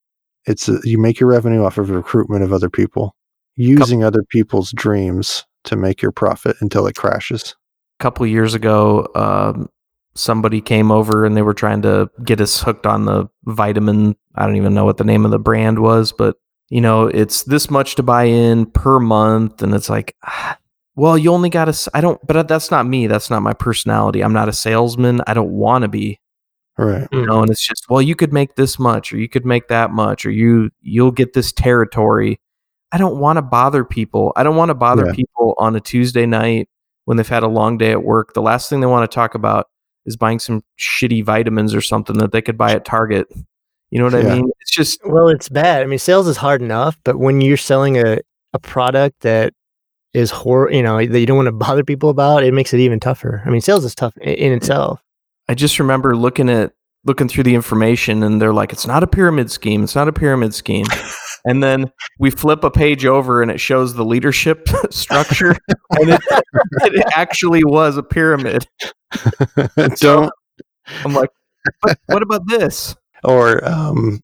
it's 0.46 0.70
a, 0.70 0.80
you 0.84 0.98
make 1.00 1.20
your 1.20 1.30
revenue 1.30 1.64
off 1.64 1.78
of 1.80 1.90
recruitment 1.90 2.44
of 2.44 2.54
other 2.54 2.70
people 2.70 3.16
using 3.56 4.04
other 4.04 4.22
people's 4.30 4.72
dreams 4.72 5.46
to 5.64 5.76
make 5.76 6.02
your 6.02 6.12
profit 6.12 6.56
until 6.62 6.86
it 6.86 6.96
crashes 6.96 7.56
A 8.00 8.04
couple 8.04 8.26
years 8.28 8.54
ago, 8.54 9.08
um, 9.16 9.68
somebody 10.16 10.62
came 10.62 10.92
over 10.92 11.26
and 11.26 11.36
they 11.36 11.42
were 11.42 11.54
trying 11.54 11.82
to 11.84 12.10
get 12.24 12.40
us 12.42 12.62
hooked 12.62 12.86
on 12.86 13.06
the 13.06 13.28
vitamin. 13.46 14.16
I 14.36 14.46
don't 14.46 14.56
even 14.56 14.74
know 14.74 14.86
what 14.86 14.98
the 14.98 15.04
name 15.04 15.26
of 15.26 15.32
the 15.32 15.40
brand 15.40 15.80
was, 15.80 16.12
but 16.12 16.38
you 16.70 16.82
know, 16.82 17.06
it's 17.08 17.44
this 17.44 17.70
much 17.70 17.96
to 17.96 18.04
buy 18.04 18.24
in 18.24 18.66
per 18.66 19.00
month, 19.00 19.62
and 19.62 19.74
it's 19.76 19.90
like, 19.90 20.16
ah, 20.24 20.58
well, 20.96 21.16
you 21.18 21.32
only 21.32 21.50
got 21.50 21.66
to. 21.66 21.92
I 21.94 22.02
don't, 22.02 22.20
but 22.26 22.48
that's 22.48 22.72
not 22.72 22.88
me. 22.88 23.06
That's 23.08 23.30
not 23.30 23.44
my 23.44 23.54
personality. 23.54 24.24
I'm 24.24 24.34
not 24.34 24.50
a 24.50 24.54
salesman. 24.54 25.22
I 25.28 25.36
don't 25.36 25.52
want 25.52 25.84
to 25.84 25.88
be. 25.88 26.20
right 26.78 27.08
You 27.12 27.26
know, 27.28 27.42
and 27.44 27.52
it's 27.52 27.66
just, 27.66 27.88
well, 27.90 28.02
you 28.02 28.16
could 28.16 28.34
make 28.34 28.56
this 28.56 28.80
much, 28.80 29.14
or 29.14 29.18
you 29.18 29.30
could 29.30 29.46
make 29.46 29.68
that 29.68 29.92
much, 29.92 30.26
or 30.26 30.32
you 30.32 30.72
you'll 30.82 31.12
get 31.12 31.34
this 31.34 31.52
territory. 31.52 32.40
I 32.92 32.98
don't 32.98 33.20
want 33.20 33.38
to 33.38 33.42
bother 33.44 33.84
people. 33.86 34.34
I 34.36 34.42
don't 34.44 34.56
want 34.56 34.70
to 34.70 34.76
bother 34.76 35.06
Yeah. 35.06 35.14
people 35.14 35.54
on 35.60 35.76
a 35.76 35.80
Tuesday 35.80 36.26
night 36.26 36.68
when 37.04 37.18
they've 37.18 37.28
had 37.28 37.44
a 37.44 37.48
long 37.48 37.78
day 37.78 37.92
at 37.92 38.04
work. 38.04 38.34
The 38.34 38.42
last 38.42 38.70
thing 38.70 38.80
they 38.80 38.88
want 38.88 39.10
to 39.10 39.14
talk 39.14 39.36
about 39.36 39.68
is 40.06 40.16
buying 40.18 40.40
some 40.40 40.64
shitty 40.80 41.24
vitamins 41.24 41.74
or 41.74 41.82
something 41.82 42.18
that 42.18 42.32
they 42.32 42.42
could 42.42 42.58
buy 42.58 42.72
at 42.72 42.86
Target. 42.86 43.28
You 43.92 44.00
know 44.00 44.06
what 44.06 44.14
Yeah. 44.24 44.32
I 44.34 44.36
mean? 44.36 44.52
It's 44.62 44.72
just 44.72 45.00
Well, 45.06 45.28
it's 45.30 45.50
bad. 45.50 45.84
I 45.84 45.86
mean, 45.86 46.00
sales 46.00 46.28
is 46.28 46.38
hard 46.38 46.62
enough, 46.62 46.98
but 47.04 47.18
when 47.18 47.42
you're 47.42 47.58
selling 47.58 47.98
a, 47.98 48.20
a 48.54 48.60
product 48.60 49.22
that 49.22 49.54
is 50.14 50.32
hor, 50.32 50.72
you 50.72 50.82
know, 50.84 50.98
that 51.06 51.20
you 51.20 51.26
don't 51.26 51.38
want 51.38 51.48
to 51.48 51.52
bother 51.52 51.84
people 51.84 52.10
about, 52.10 52.44
it 52.44 52.54
makes 52.54 52.74
it 52.74 52.80
even 52.80 53.00
tougher. 53.00 53.42
I 53.46 53.50
mean, 53.50 53.62
sales 53.62 53.86
is 53.86 53.96
tough 53.96 54.16
in, 54.18 54.34
in 54.36 54.52
itself. 54.54 55.02
I 55.48 55.54
just 55.54 55.78
remember 55.80 56.16
looking 56.16 56.50
at 56.50 56.74
looking 57.06 57.28
through 57.28 57.44
the 57.44 57.54
information 57.54 58.24
and 58.24 58.42
they're 58.42 58.54
like, 58.54 58.74
it's 58.74 58.88
not 58.88 59.04
a 59.04 59.08
pyramid 59.08 59.52
scheme. 59.52 59.84
It's 59.84 59.94
not 59.96 60.08
a 60.08 60.14
pyramid 60.14 60.56
scheme. 60.56 60.88
and 61.46 61.62
then 61.62 61.92
we 62.18 62.32
flip 62.32 62.64
a 62.64 62.72
page 62.72 63.06
over 63.06 63.44
and 63.44 63.52
it 63.52 63.60
shows 63.60 63.94
the 63.94 64.04
leadership 64.04 64.68
structure. 64.90 65.56
and 65.92 66.10
it, 66.10 66.22
it 66.82 67.06
actually 67.16 67.64
was 67.64 67.96
a 67.98 68.04
pyramid. 68.04 68.66
don't 70.00 70.32
I'm 71.04 71.14
like, 71.14 71.30
what 72.08 72.22
about 72.22 72.48
this? 72.48 72.96
or 73.24 73.66
um 73.68 74.22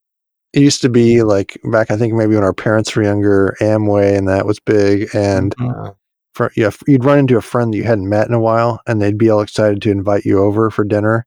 it 0.54 0.62
used 0.62 0.82
to 0.82 0.90
be 0.90 1.24
like 1.24 1.60
back 1.72 1.90
i 1.90 1.98
think 1.98 2.14
maybe 2.14 2.36
when 2.36 2.44
our 2.44 2.54
parents 2.54 2.96
were 2.96 3.04
younger 3.04 3.56
amway 3.62 4.16
and 4.18 4.28
that 4.28 4.46
was 4.46 4.60
big 4.60 5.10
and 5.16 5.56
Uh, 5.60 5.92
for, 6.34 6.52
yeah, 6.56 6.72
you'd 6.88 7.04
run 7.04 7.20
into 7.20 7.38
a 7.38 7.42
friend 7.42 7.74
that 7.74 7.78
you 7.78 7.84
hadn't 7.84 8.08
met 8.10 8.28
in 8.28 8.34
a 8.34 8.40
while, 8.40 8.80
and 8.88 9.02
they'd 9.02 9.18
be 9.18 9.30
all 9.30 9.42
excited 9.42 9.82
to 9.82 9.92
invite 9.92 10.24
you 10.26 10.40
over 10.40 10.70
for 10.70 10.86
dinner. 10.86 11.26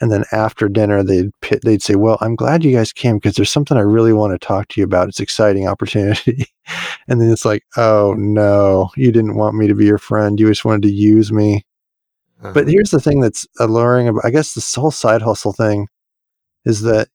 And 0.00 0.12
then 0.12 0.24
after 0.32 0.68
dinner, 0.68 1.02
they'd 1.02 1.30
pit, 1.40 1.60
they'd 1.64 1.82
say, 1.82 1.94
"Well, 1.94 2.18
I'm 2.20 2.36
glad 2.36 2.64
you 2.64 2.72
guys 2.76 2.92
came 2.92 3.16
because 3.16 3.36
there's 3.36 3.50
something 3.50 3.76
I 3.76 3.80
really 3.80 4.12
want 4.12 4.32
to 4.38 4.46
talk 4.46 4.68
to 4.68 4.80
you 4.80 4.84
about. 4.84 5.08
It's 5.08 5.18
an 5.20 5.22
exciting 5.24 5.66
opportunity." 5.68 6.46
and 7.08 7.20
then 7.20 7.30
it's 7.32 7.44
like, 7.46 7.64
"Oh 7.76 8.14
no, 8.18 8.90
you 8.96 9.12
didn't 9.12 9.36
want 9.36 9.56
me 9.56 9.66
to 9.68 9.74
be 9.74 9.86
your 9.86 9.98
friend. 9.98 10.38
You 10.40 10.48
just 10.48 10.64
wanted 10.64 10.82
to 10.82 10.92
use 10.92 11.32
me." 11.32 11.64
But 12.52 12.68
here's 12.68 12.90
the 12.90 13.00
thing 13.00 13.20
that's 13.20 13.46
alluring 13.58 14.18
I 14.22 14.30
guess, 14.30 14.54
this 14.54 14.74
whole 14.74 14.90
side 14.90 15.22
hustle 15.22 15.52
thing 15.52 15.88
is 16.64 16.82
that 16.82 17.08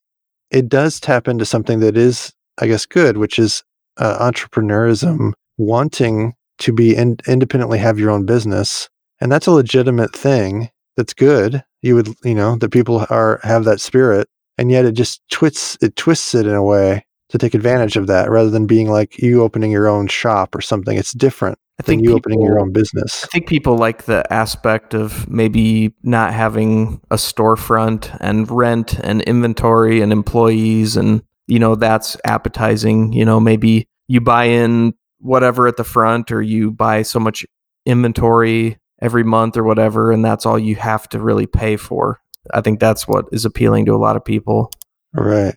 it 0.50 0.68
does 0.68 0.98
tap 0.98 1.28
into 1.28 1.44
something 1.44 1.80
that 1.80 1.96
is, 1.96 2.32
I 2.58 2.66
guess, 2.66 2.86
good, 2.86 3.16
which 3.16 3.38
is 3.38 3.62
uh, 3.98 4.18
entrepreneurism, 4.18 5.32
wanting 5.58 6.34
to 6.58 6.72
be 6.72 6.96
in, 6.96 7.16
independently 7.26 7.78
have 7.78 7.98
your 7.98 8.10
own 8.10 8.26
business, 8.26 8.88
and 9.20 9.30
that's 9.30 9.46
a 9.46 9.52
legitimate 9.52 10.14
thing. 10.14 10.70
That's 10.96 11.14
good. 11.14 11.62
You 11.82 11.94
would, 11.94 12.08
you 12.24 12.34
know, 12.34 12.56
that 12.56 12.70
people 12.70 13.06
are 13.10 13.40
have 13.42 13.64
that 13.64 13.80
spirit, 13.80 14.28
and 14.58 14.70
yet 14.70 14.84
it 14.84 14.92
just 14.92 15.22
twists 15.30 15.78
it 15.80 15.96
twists 15.96 16.34
it 16.34 16.46
in 16.46 16.54
a 16.54 16.62
way 16.62 17.04
to 17.28 17.38
take 17.38 17.54
advantage 17.54 17.96
of 17.96 18.08
that, 18.08 18.30
rather 18.30 18.50
than 18.50 18.66
being 18.66 18.90
like 18.90 19.18
you 19.18 19.42
opening 19.42 19.70
your 19.70 19.88
own 19.88 20.08
shop 20.08 20.54
or 20.54 20.60
something. 20.60 20.98
It's 20.98 21.12
different 21.12 21.58
I 21.80 21.82
think 21.82 22.04
you 22.04 22.12
opening 22.12 22.42
your 22.42 22.60
own 22.60 22.72
business. 22.72 23.24
I 23.24 23.26
think 23.28 23.48
people 23.48 23.78
like 23.78 24.04
the 24.04 24.30
aspect 24.30 24.92
of 24.92 25.26
maybe 25.30 25.94
not 26.02 26.34
having 26.34 27.00
a 27.10 27.16
storefront 27.16 28.14
and 28.20 28.50
rent 28.50 28.98
and 29.02 29.22
inventory 29.22 30.02
and 30.02 30.12
employees 30.12 30.98
and 30.98 31.22
you 31.46 31.58
know 31.58 31.76
that's 31.76 32.18
appetizing, 32.26 33.14
you 33.14 33.24
know, 33.24 33.40
maybe 33.40 33.88
you 34.08 34.20
buy 34.20 34.44
in 34.44 34.92
whatever 35.20 35.66
at 35.66 35.78
the 35.78 35.84
front 35.84 36.30
or 36.30 36.42
you 36.42 36.70
buy 36.70 37.00
so 37.00 37.18
much 37.18 37.46
inventory 37.86 38.76
every 39.00 39.24
month 39.24 39.56
or 39.56 39.64
whatever 39.64 40.12
and 40.12 40.22
that's 40.22 40.44
all 40.44 40.58
you 40.58 40.76
have 40.76 41.08
to 41.08 41.18
really 41.18 41.46
pay 41.46 41.78
for. 41.78 42.20
I 42.52 42.60
think 42.60 42.78
that's 42.78 43.08
what 43.08 43.24
is 43.32 43.46
appealing 43.46 43.86
to 43.86 43.94
a 43.94 43.96
lot 43.96 44.16
of 44.16 44.24
people. 44.24 44.70
Right. 45.14 45.54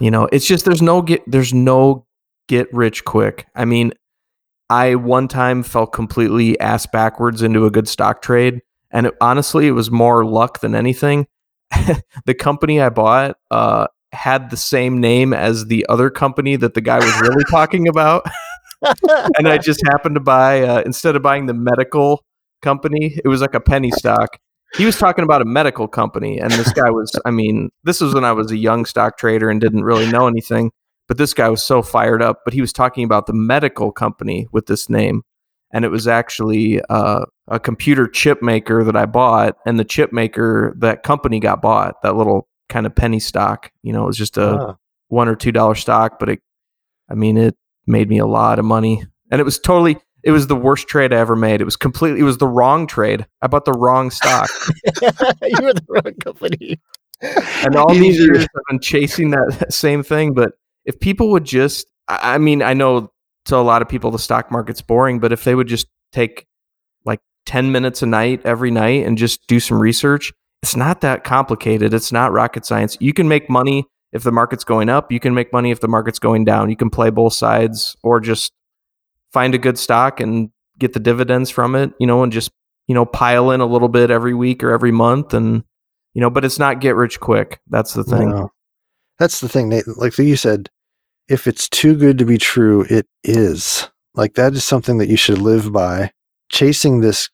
You 0.00 0.12
know, 0.12 0.28
it's 0.30 0.46
just 0.46 0.64
there's 0.64 0.82
no 0.82 1.02
get 1.02 1.28
there's 1.28 1.52
no 1.52 2.06
get 2.46 2.72
rich 2.72 3.04
quick. 3.04 3.48
I 3.56 3.64
mean, 3.64 3.92
I 4.68 4.96
one 4.96 5.28
time 5.28 5.62
fell 5.62 5.86
completely 5.86 6.58
ass 6.60 6.86
backwards 6.86 7.42
into 7.42 7.66
a 7.66 7.70
good 7.70 7.88
stock 7.88 8.22
trade, 8.22 8.62
and 8.90 9.06
it, 9.06 9.14
honestly, 9.20 9.68
it 9.68 9.72
was 9.72 9.90
more 9.90 10.24
luck 10.24 10.60
than 10.60 10.74
anything. 10.74 11.26
the 12.26 12.34
company 12.34 12.80
I 12.80 12.88
bought 12.88 13.36
uh, 13.50 13.86
had 14.12 14.50
the 14.50 14.56
same 14.56 15.00
name 15.00 15.32
as 15.32 15.66
the 15.66 15.86
other 15.88 16.10
company 16.10 16.56
that 16.56 16.74
the 16.74 16.80
guy 16.80 16.98
was 16.98 17.20
really 17.20 17.44
talking 17.50 17.88
about, 17.88 18.24
and 19.38 19.48
I 19.48 19.58
just 19.58 19.80
happened 19.86 20.16
to 20.16 20.20
buy 20.20 20.62
uh, 20.62 20.82
instead 20.84 21.16
of 21.16 21.22
buying 21.22 21.46
the 21.46 21.54
medical 21.54 22.24
company, 22.62 23.18
it 23.24 23.28
was 23.28 23.40
like 23.40 23.54
a 23.54 23.60
penny 23.60 23.90
stock. 23.92 24.38
He 24.76 24.84
was 24.84 24.98
talking 24.98 25.24
about 25.24 25.42
a 25.42 25.46
medical 25.46 25.86
company, 25.86 26.38
and 26.38 26.50
this 26.52 26.72
guy 26.72 26.90
was, 26.90 27.12
I 27.24 27.30
mean, 27.30 27.70
this 27.84 28.00
was 28.00 28.14
when 28.14 28.24
I 28.24 28.32
was 28.32 28.50
a 28.50 28.56
young 28.56 28.84
stock 28.84 29.16
trader 29.16 29.48
and 29.48 29.60
didn't 29.60 29.84
really 29.84 30.10
know 30.10 30.26
anything. 30.26 30.72
But 31.08 31.18
this 31.18 31.34
guy 31.34 31.48
was 31.48 31.62
so 31.62 31.82
fired 31.82 32.22
up. 32.22 32.40
But 32.44 32.54
he 32.54 32.60
was 32.60 32.72
talking 32.72 33.04
about 33.04 33.26
the 33.26 33.32
medical 33.32 33.92
company 33.92 34.48
with 34.52 34.66
this 34.66 34.88
name. 34.88 35.22
And 35.72 35.84
it 35.84 35.88
was 35.90 36.06
actually 36.08 36.80
uh, 36.88 37.26
a 37.48 37.58
computer 37.60 38.06
chip 38.08 38.40
maker 38.42 38.84
that 38.84 38.96
I 38.96 39.06
bought. 39.06 39.56
And 39.66 39.78
the 39.78 39.84
chip 39.84 40.12
maker, 40.12 40.74
that 40.78 41.02
company 41.02 41.40
got 41.40 41.60
bought, 41.60 42.00
that 42.02 42.16
little 42.16 42.48
kind 42.68 42.86
of 42.86 42.94
penny 42.94 43.20
stock. 43.20 43.70
You 43.82 43.92
know, 43.92 44.04
it 44.04 44.06
was 44.06 44.16
just 44.18 44.36
a 44.38 44.56
Ah. 44.58 44.74
one 45.08 45.28
or 45.28 45.36
two 45.36 45.52
dollar 45.52 45.74
stock, 45.74 46.18
but 46.18 46.28
it, 46.28 46.40
I 47.10 47.14
mean, 47.14 47.36
it 47.36 47.56
made 47.86 48.08
me 48.08 48.18
a 48.18 48.26
lot 48.26 48.58
of 48.58 48.64
money. 48.64 49.04
And 49.30 49.40
it 49.40 49.44
was 49.44 49.58
totally, 49.58 49.98
it 50.24 50.30
was 50.32 50.46
the 50.46 50.56
worst 50.56 50.88
trade 50.88 51.12
I 51.12 51.18
ever 51.18 51.36
made. 51.36 51.60
It 51.60 51.64
was 51.64 51.76
completely, 51.76 52.20
it 52.20 52.24
was 52.24 52.38
the 52.38 52.48
wrong 52.48 52.86
trade. 52.86 53.26
I 53.42 53.46
bought 53.48 53.64
the 53.64 53.72
wrong 53.72 54.10
stock. 54.10 54.48
you 54.86 55.62
were 55.62 55.74
the 55.74 55.84
wrong 55.88 56.14
company. 56.24 56.80
and 57.64 57.76
all 57.76 57.92
these 57.94 58.18
years 58.18 58.42
I've 58.42 58.62
been 58.68 58.80
chasing 58.80 59.30
that 59.30 59.72
same 59.72 60.02
thing. 60.02 60.32
But 60.34 60.52
if 60.86 60.98
people 60.98 61.30
would 61.30 61.44
just, 61.44 61.86
I 62.08 62.38
mean, 62.38 62.62
I 62.62 62.72
know 62.72 63.12
to 63.46 63.56
a 63.56 63.58
lot 63.58 63.82
of 63.82 63.88
people 63.88 64.10
the 64.10 64.18
stock 64.18 64.50
market's 64.50 64.80
boring, 64.80 65.18
but 65.20 65.32
if 65.32 65.44
they 65.44 65.54
would 65.54 65.68
just 65.68 65.86
take 66.12 66.46
like 67.04 67.20
10 67.44 67.72
minutes 67.72 68.02
a 68.02 68.06
night 68.06 68.40
every 68.44 68.70
night 68.70 69.04
and 69.04 69.18
just 69.18 69.46
do 69.46 69.60
some 69.60 69.78
research, 69.78 70.32
it's 70.62 70.76
not 70.76 71.02
that 71.02 71.24
complicated. 71.24 71.92
It's 71.92 72.12
not 72.12 72.32
rocket 72.32 72.64
science. 72.64 72.96
You 73.00 73.12
can 73.12 73.28
make 73.28 73.50
money 73.50 73.84
if 74.12 74.22
the 74.22 74.32
market's 74.32 74.64
going 74.64 74.88
up, 74.88 75.12
you 75.12 75.20
can 75.20 75.34
make 75.34 75.52
money 75.52 75.70
if 75.70 75.80
the 75.80 75.88
market's 75.88 76.18
going 76.18 76.44
down. 76.44 76.70
You 76.70 76.76
can 76.76 76.88
play 76.88 77.10
both 77.10 77.34
sides 77.34 77.96
or 78.02 78.20
just 78.20 78.52
find 79.32 79.54
a 79.54 79.58
good 79.58 79.78
stock 79.78 80.20
and 80.20 80.50
get 80.78 80.94
the 80.94 81.00
dividends 81.00 81.50
from 81.50 81.74
it, 81.74 81.92
you 81.98 82.06
know, 82.06 82.22
and 82.22 82.32
just, 82.32 82.50
you 82.86 82.94
know, 82.94 83.04
pile 83.04 83.50
in 83.50 83.60
a 83.60 83.66
little 83.66 83.88
bit 83.88 84.10
every 84.10 84.32
week 84.32 84.62
or 84.62 84.70
every 84.70 84.92
month 84.92 85.34
and 85.34 85.64
you 86.16 86.22
know, 86.22 86.30
but 86.30 86.46
it's 86.46 86.58
not 86.58 86.80
get 86.80 86.96
rich 86.96 87.20
quick. 87.20 87.60
That's 87.68 87.92
the 87.92 88.02
thing. 88.02 88.30
No. 88.30 88.50
That's 89.18 89.40
the 89.40 89.50
thing, 89.50 89.68
Nate. 89.68 89.84
Like 89.98 90.16
you 90.16 90.34
said, 90.34 90.70
if 91.28 91.46
it's 91.46 91.68
too 91.68 91.94
good 91.96 92.18
to 92.18 92.24
be 92.24 92.38
true, 92.38 92.86
it 92.88 93.06
is. 93.24 93.88
Like 94.14 94.34
that 94.34 94.54
is 94.54 94.64
something 94.64 94.98
that 94.98 95.08
you 95.08 95.16
should 95.16 95.38
live 95.38 95.72
by. 95.72 96.12
Chasing 96.48 97.00
this 97.00 97.28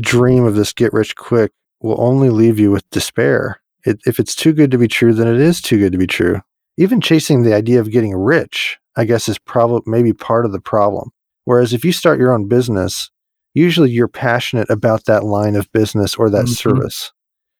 dream 0.00 0.44
of 0.44 0.54
this 0.54 0.72
get 0.72 0.92
rich 0.92 1.14
quick 1.16 1.52
will 1.80 2.00
only 2.00 2.30
leave 2.30 2.58
you 2.58 2.70
with 2.70 2.88
despair. 2.90 3.60
It, 3.84 4.00
if 4.06 4.18
it's 4.18 4.34
too 4.34 4.52
good 4.52 4.70
to 4.70 4.78
be 4.78 4.88
true, 4.88 5.12
then 5.12 5.28
it 5.28 5.40
is 5.40 5.60
too 5.60 5.78
good 5.78 5.92
to 5.92 5.98
be 5.98 6.06
true. 6.06 6.40
Even 6.76 7.00
chasing 7.00 7.42
the 7.42 7.54
idea 7.54 7.78
of 7.80 7.90
getting 7.90 8.14
rich, 8.16 8.78
I 8.96 9.04
guess, 9.04 9.28
is 9.28 9.38
probably 9.38 9.82
maybe 9.86 10.12
part 10.12 10.46
of 10.46 10.52
the 10.52 10.60
problem. 10.60 11.10
Whereas 11.44 11.72
if 11.72 11.84
you 11.84 11.92
start 11.92 12.18
your 12.18 12.32
own 12.32 12.48
business, 12.48 13.10
usually 13.52 13.90
you're 13.90 14.08
passionate 14.08 14.68
about 14.70 15.04
that 15.04 15.24
line 15.24 15.54
of 15.54 15.70
business 15.72 16.16
or 16.16 16.30
that 16.30 16.46
Mhm. 16.46 16.56
service. 16.56 17.12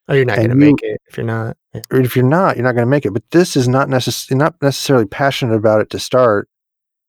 Oh, 0.09 0.15
you're 0.15 0.25
not 0.25 0.37
going 0.37 0.49
to 0.49 0.55
make 0.57 0.83
it 0.83 1.01
if 1.07 1.17
you're 1.17 1.27
not. 1.27 1.57
Or 1.91 2.01
if 2.01 2.15
you're 2.15 2.25
not, 2.25 2.57
you're 2.57 2.65
not 2.65 2.75
going 2.75 2.87
to 2.87 2.91
make 2.91 3.05
it. 3.05 3.13
But 3.13 3.29
this 3.31 3.57
is 3.57 3.69
not 3.69 3.89
necessarily 3.89 4.39
not 4.39 4.61
necessarily 4.63 5.07
passionate 5.07 5.55
about 5.55 5.81
it 5.81 5.91
to 5.91 5.99
start, 5.99 6.49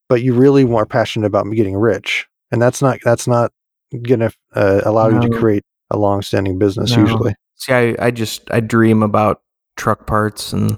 but 0.10 0.22
you 0.22 0.34
really 0.34 0.72
are 0.72 0.86
passionate 0.86 1.28
about 1.28 1.50
getting 1.52 1.76
rich, 1.76 2.28
and 2.52 2.62
that's 2.62 2.82
not 2.82 3.00
that's 3.04 3.28
not 3.28 3.52
going 3.92 4.22
to 4.22 4.32
uh, 4.54 4.82
allow 4.84 5.10
you 5.10 5.22
to 5.22 5.30
create 5.30 5.64
a 5.92 5.98
long-standing 5.98 6.58
business. 6.58 6.96
No. 6.96 7.04
Usually, 7.04 7.36
See, 7.56 7.74
I, 7.74 7.96
I 8.00 8.12
just 8.12 8.50
I 8.52 8.60
dream 8.60 9.02
about 9.02 9.42
truck 9.78 10.06
parts 10.06 10.54
and 10.54 10.78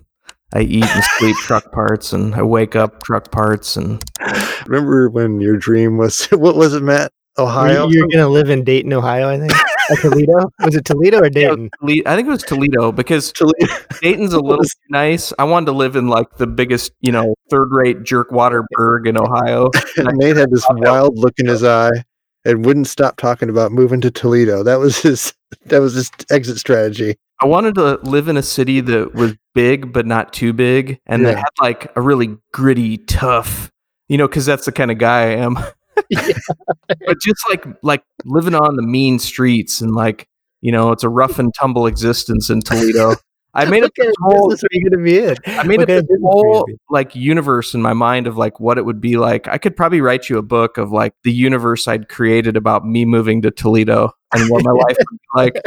I 0.53 0.61
eat 0.61 0.85
and 0.85 1.03
sleep 1.17 1.35
truck 1.37 1.71
parts 1.71 2.13
and 2.13 2.33
I 2.35 2.43
wake 2.43 2.75
up 2.75 3.03
truck 3.03 3.31
parts 3.31 3.75
and 3.77 4.03
remember 4.67 5.09
when 5.09 5.41
your 5.41 5.57
dream 5.57 5.97
was 5.97 6.25
what 6.31 6.55
was 6.55 6.73
it, 6.73 6.83
Matt? 6.83 7.11
Ohio. 7.39 7.87
You, 7.89 8.03
are 8.03 8.07
going 8.07 8.19
to 8.19 8.27
live 8.27 8.49
in 8.49 8.63
Dayton, 8.63 8.93
Ohio, 8.93 9.29
I 9.29 9.39
think. 9.39 9.53
Toledo? 10.01 10.51
Was 10.59 10.75
it 10.75 10.85
Toledo 10.85 11.19
or 11.19 11.29
Dayton? 11.29 11.69
Tole- 11.79 12.01
I 12.05 12.15
think 12.15 12.27
it 12.27 12.31
was 12.31 12.43
Toledo 12.43 12.91
because 12.91 13.31
Toledo. 13.31 13.73
Dayton's 14.01 14.33
a 14.33 14.39
little 14.41 14.65
nice. 14.89 15.31
I 15.39 15.45
wanted 15.45 15.67
to 15.67 15.71
live 15.71 15.95
in 15.95 16.07
like 16.07 16.37
the 16.37 16.47
biggest, 16.47 16.91
you 17.01 17.11
know, 17.11 17.35
third 17.49 17.69
rate 17.71 17.99
jerkwater 17.99 18.63
burg 18.71 19.07
in 19.07 19.17
Ohio. 19.17 19.71
And 19.97 20.15
Nate 20.17 20.37
had 20.37 20.51
this 20.51 20.65
wild 20.69 21.17
look 21.17 21.33
in 21.39 21.47
his 21.47 21.63
eye 21.63 22.03
and 22.45 22.63
wouldn't 22.63 22.87
stop 22.87 23.17
talking 23.17 23.49
about 23.49 23.71
moving 23.71 23.99
to 24.01 24.11
Toledo. 24.11 24.61
That 24.61 24.79
was 24.79 24.99
his 24.99 25.33
that 25.65 25.79
was 25.79 25.95
his 25.95 26.11
exit 26.29 26.57
strategy. 26.57 27.15
I 27.41 27.45
wanted 27.45 27.75
to 27.75 27.99
live 28.03 28.27
in 28.27 28.37
a 28.37 28.43
city 28.43 28.79
that 28.81 29.15
was 29.15 29.35
big 29.55 29.91
but 29.91 30.05
not 30.05 30.33
too 30.33 30.53
big, 30.53 30.99
and 31.07 31.25
that 31.25 31.37
had 31.37 31.49
like 31.59 31.91
a 31.95 32.01
really 32.01 32.37
gritty, 32.51 32.97
tough, 32.97 33.71
you 34.07 34.17
know, 34.17 34.27
because 34.27 34.45
that's 34.45 34.65
the 34.65 34.71
kind 34.71 34.91
of 34.91 34.97
guy 34.97 35.21
I 35.21 35.35
am. 35.37 35.57
but 36.87 37.19
just 37.21 37.41
like 37.49 37.65
like 37.83 38.03
living 38.25 38.55
on 38.55 38.75
the 38.75 38.81
mean 38.83 39.19
streets 39.19 39.81
and 39.81 39.93
like 39.95 40.27
you 40.61 40.71
know, 40.71 40.91
it's 40.91 41.03
a 41.03 41.09
rough 41.09 41.37
and 41.39 41.53
tumble 41.59 41.85
existence 41.85 42.49
in 42.49 42.61
Toledo. 42.61 43.13
I 43.53 43.65
made 43.65 43.83
up 43.83 43.91
this 43.97 44.13
whole 44.21 44.51
are 44.51 44.57
you 44.71 44.89
to 44.89 44.97
be 44.97 45.19
in? 45.19 45.35
I 45.47 45.63
made 45.63 45.77
What 45.77 45.83
up 45.83 45.87
this 45.87 45.99
of 46.01 46.07
business 46.07 46.09
are 46.11 46.17
you 46.17 46.19
gonna 46.19 46.31
whole 46.31 46.65
like 46.89 47.15
universe 47.15 47.73
in 47.73 47.81
my 47.81 47.93
mind 47.93 48.27
of 48.27 48.37
like 48.37 48.59
what 48.59 48.77
it 48.77 48.85
would 48.85 49.01
be 49.01 49.17
like. 49.17 49.47
I 49.47 49.57
could 49.57 49.75
probably 49.75 50.01
write 50.01 50.29
you 50.29 50.37
a 50.37 50.43
book 50.43 50.77
of 50.77 50.91
like 50.91 51.13
the 51.23 51.31
universe 51.31 51.87
I'd 51.87 52.09
created 52.09 52.57
about 52.57 52.85
me 52.85 53.05
moving 53.05 53.41
to 53.43 53.51
Toledo 53.51 54.11
and 54.33 54.49
what 54.51 54.63
my 54.63 54.71
life 54.71 54.97
would 54.97 55.19
be 55.19 55.27
like. 55.35 55.61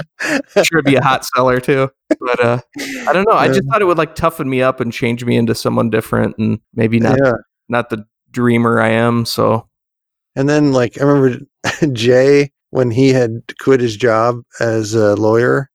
Sure 0.65 0.83
be 0.83 0.97
a 0.97 1.03
hot 1.03 1.25
seller 1.25 1.59
too. 1.61 1.89
But 2.21 2.45
uh 2.45 2.61
I 3.09 3.13
don't 3.13 3.27
know. 3.29 3.35
I 3.35 3.49
just 3.49 3.65
thought 3.71 3.81
it 3.81 3.87
would 3.87 3.99
like 3.99 4.15
toughen 4.15 4.49
me 4.51 4.61
up 4.63 4.81
and 4.81 4.93
change 4.93 5.25
me 5.25 5.37
into 5.37 5.55
someone 5.55 5.89
different 5.91 6.37
and 6.39 6.61
maybe 6.75 7.01
not 7.01 7.19
Yeah. 7.25 7.33
not 7.69 7.91
the 7.91 8.07
dreamer 8.31 8.81
I 8.81 8.91
am. 8.91 9.25
So 9.25 9.69
And 10.37 10.49
then, 10.49 10.73
like, 10.73 11.01
I 11.01 11.05
remember 11.05 11.45
Jay 11.93 12.51
when 12.71 12.91
he 12.91 13.09
had 13.11 13.43
quit 13.61 13.81
his 13.81 13.97
job 13.97 14.43
as 14.61 14.95
a 14.95 15.15
lawyer. 15.17 15.69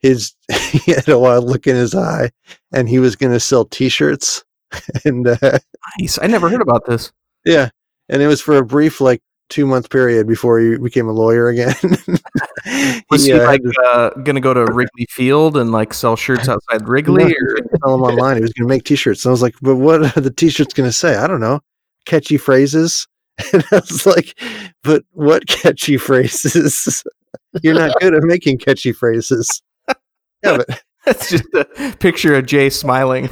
His 0.00 0.32
he 0.70 0.92
had 0.92 1.08
a 1.08 1.18
wild 1.18 1.44
look 1.44 1.66
in 1.66 1.76
his 1.76 1.94
eye, 1.94 2.30
and 2.72 2.88
he 2.88 2.98
was 2.98 3.16
going 3.16 3.32
to 3.32 3.40
sell 3.40 3.64
T-shirts, 3.64 4.44
and 5.04 5.26
uh, 5.28 5.58
nice. 6.00 6.18
I 6.20 6.26
never 6.26 6.48
heard 6.48 6.62
about 6.62 6.86
this. 6.86 7.12
yeah, 7.44 7.70
and 8.08 8.20
it 8.20 8.26
was 8.26 8.40
for 8.40 8.56
a 8.56 8.64
brief 8.64 9.00
like 9.00 9.22
two 9.48 9.66
month 9.66 9.90
period 9.90 10.26
before 10.26 10.58
he 10.58 10.76
became 10.78 11.08
a 11.08 11.12
lawyer 11.12 11.48
again. 11.48 11.74
Was 13.10 13.24
he, 13.26 13.32
uh, 13.32 13.44
like 13.44 13.60
uh, 13.84 14.10
gonna 14.24 14.40
go 14.40 14.54
to 14.54 14.64
Wrigley 14.64 15.06
Field 15.10 15.56
and 15.56 15.70
like 15.70 15.94
sell 15.94 16.16
shirts 16.16 16.48
outside 16.48 16.88
Wrigley 16.88 17.24
No, 17.24 17.30
or 17.30 17.56
sell 17.84 17.98
them 17.98 18.02
online. 18.02 18.36
He 18.36 18.42
was 18.42 18.52
going 18.54 18.66
to 18.66 18.74
make 18.74 18.84
T-shirts. 18.84 19.24
And 19.24 19.30
I 19.30 19.32
was 19.32 19.42
like, 19.42 19.54
"But 19.60 19.76
what 19.76 20.16
are 20.16 20.20
the 20.20 20.30
T-shirts 20.30 20.74
going 20.74 20.88
to 20.88 20.92
say? 20.92 21.16
I 21.16 21.26
don't 21.26 21.40
know. 21.40 21.60
Catchy 22.06 22.38
phrases." 22.38 23.06
And 23.52 23.64
I 23.72 23.76
was 23.76 24.06
like, 24.06 24.38
"But 24.82 25.04
what 25.12 25.46
catchy 25.46 25.96
phrases? 25.96 27.02
You're 27.62 27.74
not 27.74 27.98
good 28.00 28.14
at 28.14 28.22
making 28.22 28.58
catchy 28.58 28.92
phrases." 28.92 29.62
Yeah, 30.44 30.58
but 30.58 30.82
That's 31.04 31.30
just 31.30 31.44
a 31.54 31.64
picture 31.98 32.34
of 32.36 32.46
Jay 32.46 32.70
smiling. 32.70 33.30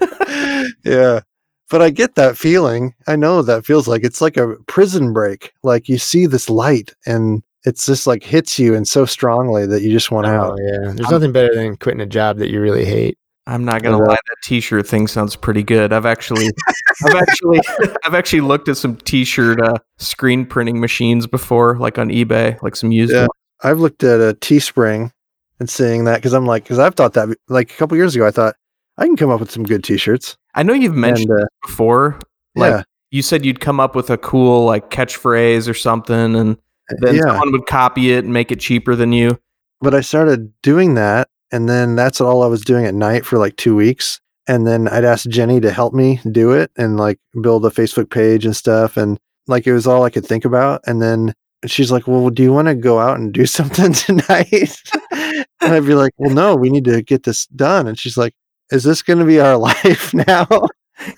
yeah. 0.84 1.20
But 1.68 1.82
I 1.82 1.90
get 1.90 2.14
that 2.16 2.36
feeling. 2.36 2.94
I 3.06 3.14
know 3.16 3.36
what 3.36 3.46
that 3.46 3.64
feels 3.64 3.86
like. 3.86 4.02
It's 4.02 4.20
like 4.20 4.36
a 4.36 4.56
prison 4.66 5.12
break. 5.12 5.52
Like 5.62 5.88
you 5.88 5.98
see 5.98 6.26
this 6.26 6.50
light 6.50 6.92
and 7.06 7.42
it's 7.64 7.86
just 7.86 8.06
like 8.06 8.24
hits 8.24 8.58
you 8.58 8.74
and 8.74 8.88
so 8.88 9.04
strongly 9.04 9.66
that 9.66 9.82
you 9.82 9.90
just 9.92 10.10
want 10.10 10.26
Oh, 10.26 10.30
out. 10.30 10.58
yeah. 10.60 10.92
There's 10.94 11.10
nothing 11.10 11.32
better 11.32 11.54
than 11.54 11.76
quitting 11.76 12.00
a 12.00 12.06
job 12.06 12.38
that 12.38 12.50
you 12.50 12.60
really 12.60 12.84
hate. 12.84 13.18
I'm 13.50 13.64
not 13.64 13.82
gonna 13.82 13.98
lie, 13.98 14.14
that 14.14 14.36
T-shirt 14.44 14.86
thing 14.86 15.08
sounds 15.08 15.34
pretty 15.34 15.64
good. 15.64 15.92
I've 15.92 16.06
actually, 16.06 16.50
I've 17.04 17.16
actually, 17.16 17.60
I've 18.04 18.14
actually 18.14 18.42
looked 18.42 18.68
at 18.68 18.76
some 18.76 18.96
T-shirt 18.96 19.60
uh, 19.60 19.74
screen 19.98 20.46
printing 20.46 20.78
machines 20.78 21.26
before, 21.26 21.76
like 21.76 21.98
on 21.98 22.10
eBay, 22.10 22.62
like 22.62 22.76
some 22.76 22.92
used. 22.92 23.12
Yeah. 23.12 23.22
ones. 23.22 23.30
I've 23.62 23.80
looked 23.80 24.04
at 24.04 24.20
a 24.20 24.34
Teespring 24.34 25.10
and 25.58 25.68
seeing 25.68 26.04
that 26.04 26.16
because 26.16 26.32
I'm 26.32 26.46
like, 26.46 26.62
because 26.62 26.78
I've 26.78 26.94
thought 26.94 27.14
that 27.14 27.28
like 27.48 27.72
a 27.72 27.74
couple 27.74 27.96
years 27.96 28.14
ago, 28.14 28.24
I 28.24 28.30
thought 28.30 28.54
I 28.98 29.04
can 29.04 29.16
come 29.16 29.30
up 29.30 29.40
with 29.40 29.50
some 29.50 29.64
good 29.64 29.82
T-shirts. 29.82 30.36
I 30.54 30.62
know 30.62 30.72
you've 30.72 30.94
mentioned 30.94 31.30
and 31.30 31.42
uh, 31.42 31.46
before. 31.66 32.20
Like 32.54 32.70
yeah, 32.70 32.82
you 33.10 33.22
said, 33.22 33.44
you'd 33.44 33.60
come 33.60 33.80
up 33.80 33.96
with 33.96 34.10
a 34.10 34.18
cool 34.18 34.64
like 34.64 34.90
catchphrase 34.90 35.68
or 35.68 35.74
something, 35.74 36.36
and 36.36 36.56
then 37.00 37.16
yeah. 37.16 37.22
someone 37.22 37.50
would 37.50 37.66
copy 37.66 38.12
it 38.12 38.24
and 38.24 38.32
make 38.32 38.52
it 38.52 38.60
cheaper 38.60 38.94
than 38.94 39.12
you. 39.12 39.40
But 39.80 39.94
I 39.94 40.02
started 40.02 40.52
doing 40.62 40.94
that, 40.94 41.28
and 41.52 41.68
then 41.68 41.96
that's 41.96 42.20
all 42.20 42.42
I 42.42 42.46
was 42.46 42.62
doing 42.62 42.86
at 42.86 42.94
night 42.94 43.24
for 43.24 43.38
like 43.38 43.56
two 43.56 43.76
weeks. 43.76 44.20
And 44.48 44.66
then 44.66 44.88
I'd 44.88 45.04
ask 45.04 45.28
Jenny 45.28 45.60
to 45.60 45.70
help 45.70 45.94
me 45.94 46.20
do 46.30 46.52
it 46.52 46.70
and 46.76 46.96
like 46.96 47.18
build 47.40 47.64
a 47.64 47.70
Facebook 47.70 48.10
page 48.10 48.44
and 48.44 48.56
stuff. 48.56 48.96
And 48.96 49.18
like 49.46 49.66
it 49.66 49.72
was 49.72 49.86
all 49.86 50.02
I 50.02 50.10
could 50.10 50.26
think 50.26 50.44
about. 50.44 50.80
And 50.86 51.00
then 51.00 51.34
she's 51.66 51.92
like, 51.92 52.06
Well, 52.08 52.30
do 52.30 52.42
you 52.42 52.52
want 52.52 52.68
to 52.68 52.74
go 52.74 52.98
out 52.98 53.18
and 53.18 53.32
do 53.32 53.46
something 53.46 53.92
tonight? 53.92 54.76
and 55.12 55.46
I'd 55.60 55.86
be 55.86 55.94
like, 55.94 56.12
Well, 56.16 56.34
no, 56.34 56.56
we 56.56 56.70
need 56.70 56.84
to 56.86 57.02
get 57.02 57.24
this 57.24 57.46
done. 57.46 57.86
And 57.86 57.98
she's 57.98 58.16
like, 58.16 58.34
is 58.70 58.84
this 58.84 59.02
going 59.02 59.18
to 59.18 59.24
be 59.24 59.40
our 59.40 59.56
life 59.56 60.14
now? 60.14 60.46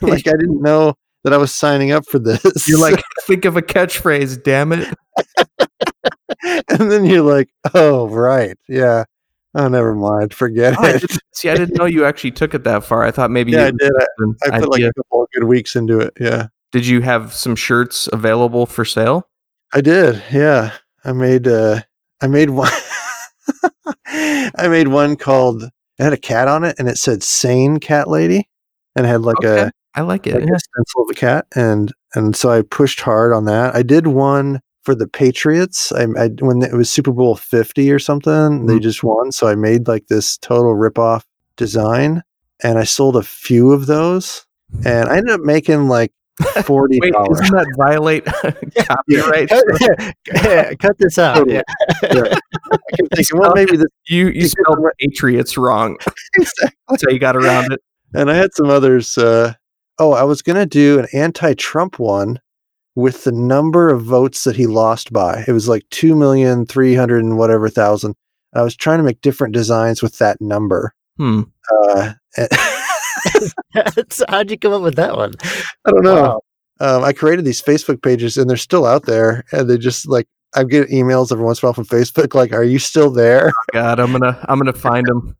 like 0.00 0.26
I 0.26 0.32
didn't 0.32 0.62
know 0.62 0.94
that 1.24 1.32
I 1.32 1.36
was 1.36 1.54
signing 1.54 1.92
up 1.92 2.06
for 2.06 2.18
this. 2.18 2.68
You're 2.68 2.80
like, 2.80 3.02
think 3.26 3.44
of 3.44 3.56
a 3.56 3.62
catchphrase, 3.62 4.42
damn 4.42 4.72
it. 4.72 4.92
and 6.68 6.90
then 6.90 7.04
you're 7.04 7.22
like, 7.22 7.48
oh 7.74 8.08
right, 8.08 8.56
yeah. 8.68 9.04
Oh, 9.54 9.68
never 9.68 9.94
mind. 9.94 10.32
Forget 10.32 10.76
Oh, 10.78 10.84
it. 10.84 11.00
didn't- 11.02 11.20
see, 11.32 11.50
I 11.50 11.56
didn't 11.56 11.76
know 11.76 11.84
you 11.84 12.04
actually 12.04 12.30
took 12.30 12.54
it 12.54 12.64
that 12.64 12.84
far. 12.84 13.02
I 13.04 13.10
thought 13.10 13.30
maybe 13.30 13.52
Yeah, 13.52 13.66
I 13.66 13.70
did. 13.72 13.92
I, 14.44 14.56
I 14.56 14.60
put 14.60 14.70
like 14.70 14.82
a 14.82 14.92
couple 14.94 15.22
of 15.22 15.28
good 15.34 15.44
weeks 15.44 15.76
into 15.76 16.00
it. 16.00 16.14
Yeah, 16.18 16.46
Did 16.72 16.86
you 16.86 17.00
have 17.02 17.32
some 17.34 17.54
shirts 17.56 18.08
available 18.12 18.64
for 18.66 18.84
sale? 18.84 19.28
I 19.74 19.80
did. 19.80 20.22
Yeah, 20.32 20.72
I 21.04 21.12
made. 21.12 21.46
uh 21.48 21.80
I 22.22 22.26
made 22.28 22.50
one. 22.50 22.70
I 24.06 24.68
made 24.68 24.88
one 24.88 25.16
called. 25.16 25.62
It 25.64 26.02
had 26.02 26.12
a 26.12 26.16
cat 26.18 26.48
on 26.48 26.64
it, 26.64 26.76
and 26.78 26.88
it 26.88 26.98
said 26.98 27.22
"sane 27.22 27.78
cat 27.78 28.08
lady," 28.08 28.48
and 28.96 29.06
had 29.06 29.22
like 29.22 29.36
Okay. 29.38 29.62
a 29.68 29.72
I 29.94 30.00
like 30.02 30.26
it. 30.26 30.34
like 30.34 30.44
yeah. 30.48 30.54
a 30.54 30.58
stencil 30.58 31.02
of 31.02 31.10
a 31.10 31.14
cat, 31.14 31.46
and 31.54 31.92
and 32.14 32.34
so 32.36 32.50
I 32.50 32.62
pushed 32.62 33.00
hard 33.00 33.32
on 33.32 33.44
that. 33.46 33.74
I 33.74 33.82
did 33.82 34.06
one 34.06 34.60
for 34.82 34.94
the 34.94 35.06
Patriots. 35.08 35.92
I, 35.92 36.04
I 36.18 36.28
when 36.40 36.62
it 36.62 36.72
was 36.74 36.90
Super 36.90 37.12
Bowl 37.12 37.36
Fifty 37.36 37.90
or 37.92 37.98
something, 37.98 38.66
they 38.66 38.74
Mhm. 38.78 38.82
just 38.82 39.02
won, 39.04 39.32
so 39.32 39.46
I 39.48 39.54
made 39.54 39.86
like 39.88 40.06
this 40.08 40.36
total 40.38 40.74
ripoff 40.74 41.24
design, 41.56 42.22
and 42.62 42.78
I 42.78 42.84
sold 42.84 43.16
a 43.16 43.22
few 43.22 43.72
of 43.72 43.86
those, 43.86 44.44
and 44.84 45.08
I 45.08 45.18
ended 45.18 45.34
up 45.34 45.40
making 45.42 45.88
like 45.88 46.12
forty 46.64 46.98
Wait, 47.00 47.12
dollars. 47.12 47.38
doesn't 47.40 47.54
that 47.54 47.74
violate 47.76 48.24
copyright? 48.86 49.48
cut, 50.28 50.78
cut 50.78 50.98
this 50.98 51.18
out. 51.18 51.48
Yeah. 51.48 51.62
I'm 52.02 53.06
thinking, 53.14 53.38
well, 53.38 53.52
maybe 53.54 53.76
this. 53.76 53.86
You 54.08 54.28
you 54.28 54.48
spelled 54.48 54.78
Patriots 54.98 55.56
wrong. 55.56 55.96
That's 56.38 57.02
how 57.04 57.10
you 57.10 57.18
got 57.18 57.36
around 57.36 57.72
it. 57.72 57.80
And 58.14 58.30
I 58.30 58.34
had 58.34 58.52
some 58.54 58.68
others. 58.70 59.16
Uh, 59.16 59.54
oh, 59.98 60.12
I 60.12 60.22
was 60.24 60.42
gonna 60.42 60.66
do 60.66 60.98
an 60.98 61.06
anti-Trump 61.12 61.98
one 61.98 62.40
with 62.94 63.24
the 63.24 63.33
number 63.33 63.88
of 63.88 64.02
votes 64.02 64.44
that 64.44 64.57
he 64.57 64.66
lost 64.66 65.12
by. 65.12 65.44
It 65.48 65.52
was 65.52 65.68
like 65.68 65.83
two 65.90 66.14
million 66.14 66.66
three 66.66 66.94
hundred 66.94 67.24
and 67.24 67.38
whatever 67.38 67.68
thousand. 67.68 68.14
I 68.55 68.62
was 68.62 68.76
trying 68.76 68.98
to 68.98 69.05
make 69.05 69.20
different 69.22 69.55
designs 69.55 70.02
with 70.02 70.18
that 70.18 70.40
number. 70.40 70.94
Hmm. 71.16 71.42
Uh, 71.70 72.12
and- 72.37 72.48
So 74.11 74.24
how'd 74.28 74.50
you 74.50 74.59
come 74.59 74.72
up 74.72 74.83
with 74.83 74.96
that 74.96 75.16
one? 75.16 75.33
I 75.87 75.90
don't 75.90 76.02
know. 76.02 76.22
Wow. 76.22 76.40
Um, 76.81 77.05
I 77.05 77.12
created 77.12 77.44
these 77.44 77.62
Facebook 77.62 78.02
pages, 78.02 78.37
and 78.37 78.48
they're 78.50 78.57
still 78.57 78.85
out 78.87 79.05
there. 79.07 79.44
And 79.52 79.68
they 79.70 79.78
just 79.78 80.09
like 80.09 80.26
I 80.55 80.64
get 80.64 80.88
emails 80.90 81.33
every 81.33 81.44
once 81.44 81.62
in 81.62 81.66
a 81.66 81.68
while 81.68 81.74
from 81.74 81.87
Facebook, 81.87 82.35
like, 82.35 82.52
"Are 82.52 82.64
you 82.64 82.78
still 82.78 83.11
there?" 83.11 83.52
God, 83.72 84.00
I'm 84.00 84.12
gonna 84.12 84.44
I'm 84.48 84.59
gonna 84.59 84.72
find 84.72 85.09
him. 85.09 85.37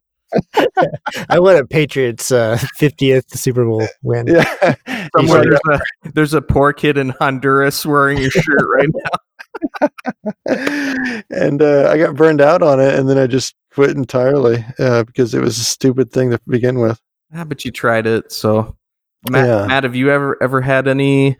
I 1.29 1.39
won 1.39 1.55
a 1.57 1.65
Patriots 1.65 2.31
uh, 2.31 2.57
50th 2.79 3.29
Super 3.37 3.65
Bowl 3.65 3.87
win. 4.01 4.27
yeah, 4.27 4.75
Somewhere 5.15 5.43
there's 5.43 5.59
a 5.69 6.11
there's 6.13 6.33
a 6.33 6.41
poor 6.41 6.73
kid 6.73 6.97
in 6.97 7.09
Honduras 7.09 7.85
wearing 7.85 8.17
your 8.17 8.31
shirt 8.31 8.65
right 8.75 8.89
now. 8.89 9.09
and 11.29 11.61
uh, 11.61 11.89
I 11.89 11.97
got 11.97 12.15
burned 12.15 12.41
out 12.41 12.61
on 12.63 12.79
it, 12.79 12.95
and 12.95 13.07
then 13.07 13.17
I 13.17 13.27
just 13.27 13.55
quit 13.71 13.91
entirely 13.91 14.65
uh, 14.79 15.03
because 15.03 15.33
it 15.33 15.41
was 15.41 15.57
a 15.57 15.63
stupid 15.63 16.11
thing 16.11 16.31
to 16.31 16.39
begin 16.47 16.79
with. 16.79 16.99
Ah, 17.33 17.43
but 17.43 17.63
you 17.65 17.71
tried 17.71 18.05
it, 18.07 18.31
so 18.31 18.75
Matt, 19.29 19.45
Yeah. 19.47 19.65
Matt, 19.67 19.83
have 19.83 19.95
you 19.95 20.09
ever 20.11 20.41
ever 20.41 20.61
had 20.61 20.87
any 20.87 21.37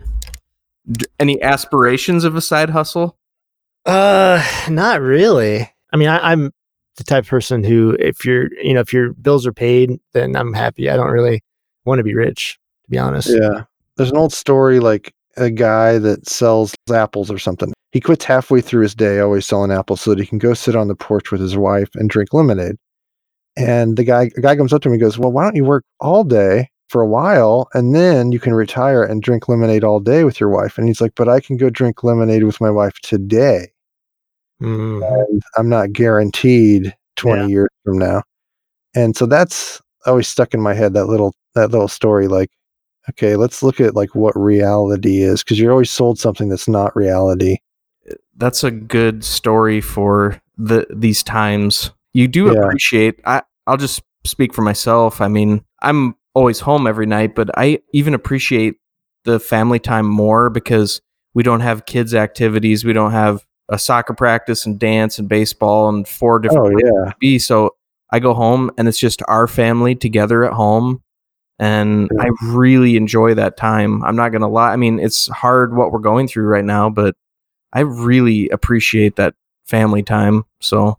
any 1.20 1.42
aspirations 1.42 2.24
of 2.24 2.36
a 2.36 2.42
side 2.42 2.70
hustle? 2.70 3.18
Uh, 3.86 4.44
not 4.70 5.02
really. 5.02 5.70
I 5.92 5.98
mean, 5.98 6.08
I, 6.10 6.32
I'm 6.32 6.52
the 6.98 7.04
type 7.04 7.24
of 7.24 7.30
person 7.30 7.64
who, 7.64 7.96
if 8.00 8.26
you're, 8.26 8.54
you 8.62 8.74
know, 8.74 8.82
if 8.82 8.94
your 8.94 9.14
bills 9.14 9.48
are 9.48 9.54
paid, 9.54 10.00
then 10.14 10.36
I'm 10.36 10.54
happy. 10.54 10.90
I 10.90 10.96
don't 10.96 11.12
really 11.12 11.42
want 11.86 12.00
to 12.00 12.04
be 12.04 12.16
rich, 12.16 12.60
to 12.86 12.92
be 12.92 12.98
honest. 12.98 13.30
Yeah, 13.30 13.64
there's 13.98 14.12
an 14.12 14.18
old 14.18 14.34
story 14.34 14.80
like 14.80 15.14
a 15.38 15.50
guy 15.50 15.98
that 15.98 16.28
sells 16.28 16.76
apples 16.92 17.32
or 17.32 17.40
something. 17.40 17.74
He 17.92 18.00
quits 18.00 18.26
halfway 18.26 18.62
through 18.62 18.84
his 18.84 18.96
day, 18.96 19.20
always 19.20 19.46
selling 19.46 19.72
apples, 19.72 20.02
so 20.02 20.12
that 20.12 20.20
he 20.20 20.26
can 20.26 20.40
go 20.40 20.54
sit 20.54 20.76
on 20.76 20.88
the 20.88 20.96
porch 20.96 21.32
with 21.32 21.42
his 21.42 21.58
wife 21.58 21.90
and 21.96 22.10
drink 22.10 22.34
lemonade. 22.34 22.76
And 23.56 23.98
the 23.98 24.04
guy, 24.04 24.32
a 24.36 24.42
guy 24.42 24.56
comes 24.56 24.74
up 24.74 24.82
to 24.82 24.90
him 24.90 24.94
and 24.94 25.02
goes, 25.02 25.18
"Well, 25.18 25.32
why 25.32 25.44
don't 25.44 25.56
you 25.56 25.66
work 25.66 25.84
all 26.00 26.24
day 26.24 26.70
for 26.90 27.02
a 27.02 27.08
while, 27.08 27.68
and 27.74 27.96
then 27.96 28.32
you 28.32 28.40
can 28.40 28.54
retire 28.54 29.04
and 29.04 29.22
drink 29.22 29.48
lemonade 29.48 29.84
all 29.84 30.00
day 30.00 30.24
with 30.24 30.40
your 30.40 30.50
wife?" 30.50 30.78
And 30.78 30.88
he's 30.88 31.02
like, 31.02 31.14
"But 31.16 31.30
I 31.30 31.40
can 31.40 31.58
go 31.58 31.70
drink 31.70 32.04
lemonade 32.04 32.44
with 32.44 32.62
my 32.62 32.72
wife 32.72 33.00
today." 33.02 33.73
Mhm. 34.62 35.02
and 35.30 35.42
I'm 35.58 35.70
not 35.70 35.92
guaranteed 35.94 36.94
20 37.16 37.42
Yeah. 37.42 37.48
years 37.48 37.70
from 37.84 37.98
now. 37.98 38.24
And 38.96 39.16
so 39.16 39.26
that's 39.26 39.82
always 40.06 40.28
stuck 40.28 40.54
in 40.54 40.62
my 40.62 40.74
head 40.74 40.94
that 40.94 41.06
little 41.08 41.34
that 41.56 41.72
little 41.72 41.88
story 41.88 42.28
like 42.28 42.50
okay, 43.10 43.36
let's 43.36 43.62
look 43.64 43.82
at 43.82 43.96
like 43.96 44.16
what 44.16 44.34
reality 44.40 45.22
is 45.24 45.44
because 45.44 45.60
you're 45.60 45.72
always 45.72 45.92
sold 45.92 46.18
something 46.20 46.50
that's 46.50 46.68
not 46.70 46.96
reality. 46.96 47.58
That's 48.38 48.64
a 48.64 48.72
good 48.72 49.24
story 49.26 49.82
for 49.82 50.42
the 50.58 50.88
these 50.94 51.24
times. 51.24 51.92
You 52.14 52.28
do 52.28 52.46
Yeah. 52.48 52.54
appreciate. 52.62 53.20
I 53.26 53.42
I'll 53.68 53.78
just 53.78 54.02
speak 54.26 54.54
for 54.54 54.62
myself. 54.62 55.22
I 55.22 55.28
mean, 55.28 55.64
I'm 55.82 56.16
always 56.36 56.60
home 56.62 56.88
every 56.88 57.06
night, 57.06 57.36
but 57.36 57.50
I 57.58 57.80
even 57.94 58.14
appreciate 58.14 58.76
the 59.26 59.40
family 59.40 59.80
time 59.80 60.06
more 60.08 60.50
because 60.50 61.02
we 61.34 61.44
don't 61.44 61.62
have 61.62 61.86
kids 61.86 62.14
activities. 62.16 62.86
We 62.86 62.94
don't 62.94 63.12
have 63.12 63.44
a 63.74 63.80
soccer 63.80 64.14
practice 64.14 64.66
and 64.66 64.80
dance 64.80 65.20
and 65.20 65.28
baseball 65.28 65.90
and 65.90 66.08
four 66.08 66.40
different 66.40 66.76
Oh 66.76 67.06
yeah. 67.06 67.12
be. 67.20 67.40
So 67.40 67.76
I 68.12 68.20
go 68.20 68.34
home 68.34 68.72
and 68.78 68.88
it's 68.88 69.00
just 69.00 69.22
our 69.28 69.48
family 69.48 69.96
together 69.96 70.44
at 70.46 70.54
home. 70.54 71.02
And 71.60 72.10
Yeah. 72.16 72.24
I 72.26 72.30
really 72.48 72.96
enjoy 72.96 73.34
that 73.36 73.58
time. 73.58 74.04
I'm 74.04 74.16
not 74.16 74.30
going 74.30 74.42
to 74.42 74.48
lie. 74.48 74.72
I 74.72 74.76
mean, 74.76 75.00
it's 75.00 75.28
hard 75.28 75.76
what 75.76 75.92
we're 75.92 76.00
going 76.00 76.28
through 76.28 76.46
right 76.46 76.66
now, 76.66 76.90
but 76.90 77.16
I 77.74 77.82
really 77.82 78.50
appreciate 78.50 79.16
that 79.16 79.34
family 79.66 80.04
time. 80.04 80.44
So, 80.62 80.98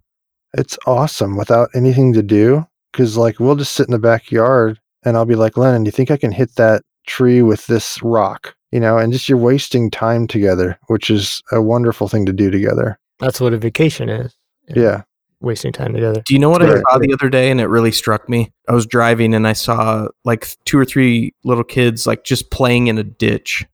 It's 0.57 0.79
awesome 0.87 1.37
without 1.37 1.69
anything 1.75 2.13
to 2.15 2.23
do 2.23 2.67
cuz 2.93 3.17
like 3.17 3.41
we'll 3.41 3.57
just 3.57 3.73
sit 3.73 3.87
in 3.89 3.93
the 3.93 3.99
backyard 3.99 4.79
and 5.05 5.17
I'll 5.17 5.25
be 5.27 5.35
like, 5.35 5.57
"Lennon, 5.57 5.83
do 5.85 5.89
you 5.89 5.93
think 5.93 6.11
I 6.13 6.17
can 6.17 6.31
hit 6.33 6.55
that 6.57 6.83
tree 7.07 7.43
with 7.43 7.67
this 7.67 8.03
rock?" 8.03 8.55
You 8.73 8.81
know, 8.81 8.99
and 8.99 9.13
just 9.13 9.29
you're 9.29 9.39
wasting 9.39 9.91
time 9.91 10.27
together, 10.27 10.79
which 10.89 11.09
is 11.11 11.41
a 11.53 11.63
wonderful 11.63 12.09
thing 12.09 12.27
to 12.27 12.33
do 12.33 12.51
together. 12.51 12.99
That's 13.21 13.41
what 13.41 13.53
a 13.53 13.59
vacation 13.59 14.09
is. 14.09 14.35
Yeah. 14.69 15.03
Wasting 15.41 15.73
time 15.73 15.93
together. 15.93 16.23
do 16.25 16.33
you 16.33 16.41
know 16.41 16.49
what 16.49 16.63
I 16.63 16.81
saw 16.81 16.99
the 16.99 17.13
other 17.13 17.29
day 17.29 17.51
and 17.51 17.61
it 17.61 17.67
really 17.67 17.93
struck 17.93 18.29
me? 18.31 18.51
I 18.67 18.73
was 18.73 18.87
driving 18.87 19.35
and 19.35 19.47
I 19.47 19.53
saw 19.53 20.09
like 20.25 20.49
two 20.65 20.79
or 20.79 20.85
three 20.87 21.35
little 21.45 21.63
kids 21.65 22.07
like 22.07 22.25
just 22.25 22.51
playing 22.51 22.87
in 22.87 22.97
a 22.99 23.05
ditch. 23.05 23.65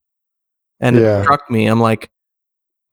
And 0.80 0.96
Yeah. 0.96 1.20
it 1.20 1.22
struck 1.22 1.48
me. 1.50 1.66
I'm 1.66 1.80
like, 1.80 2.10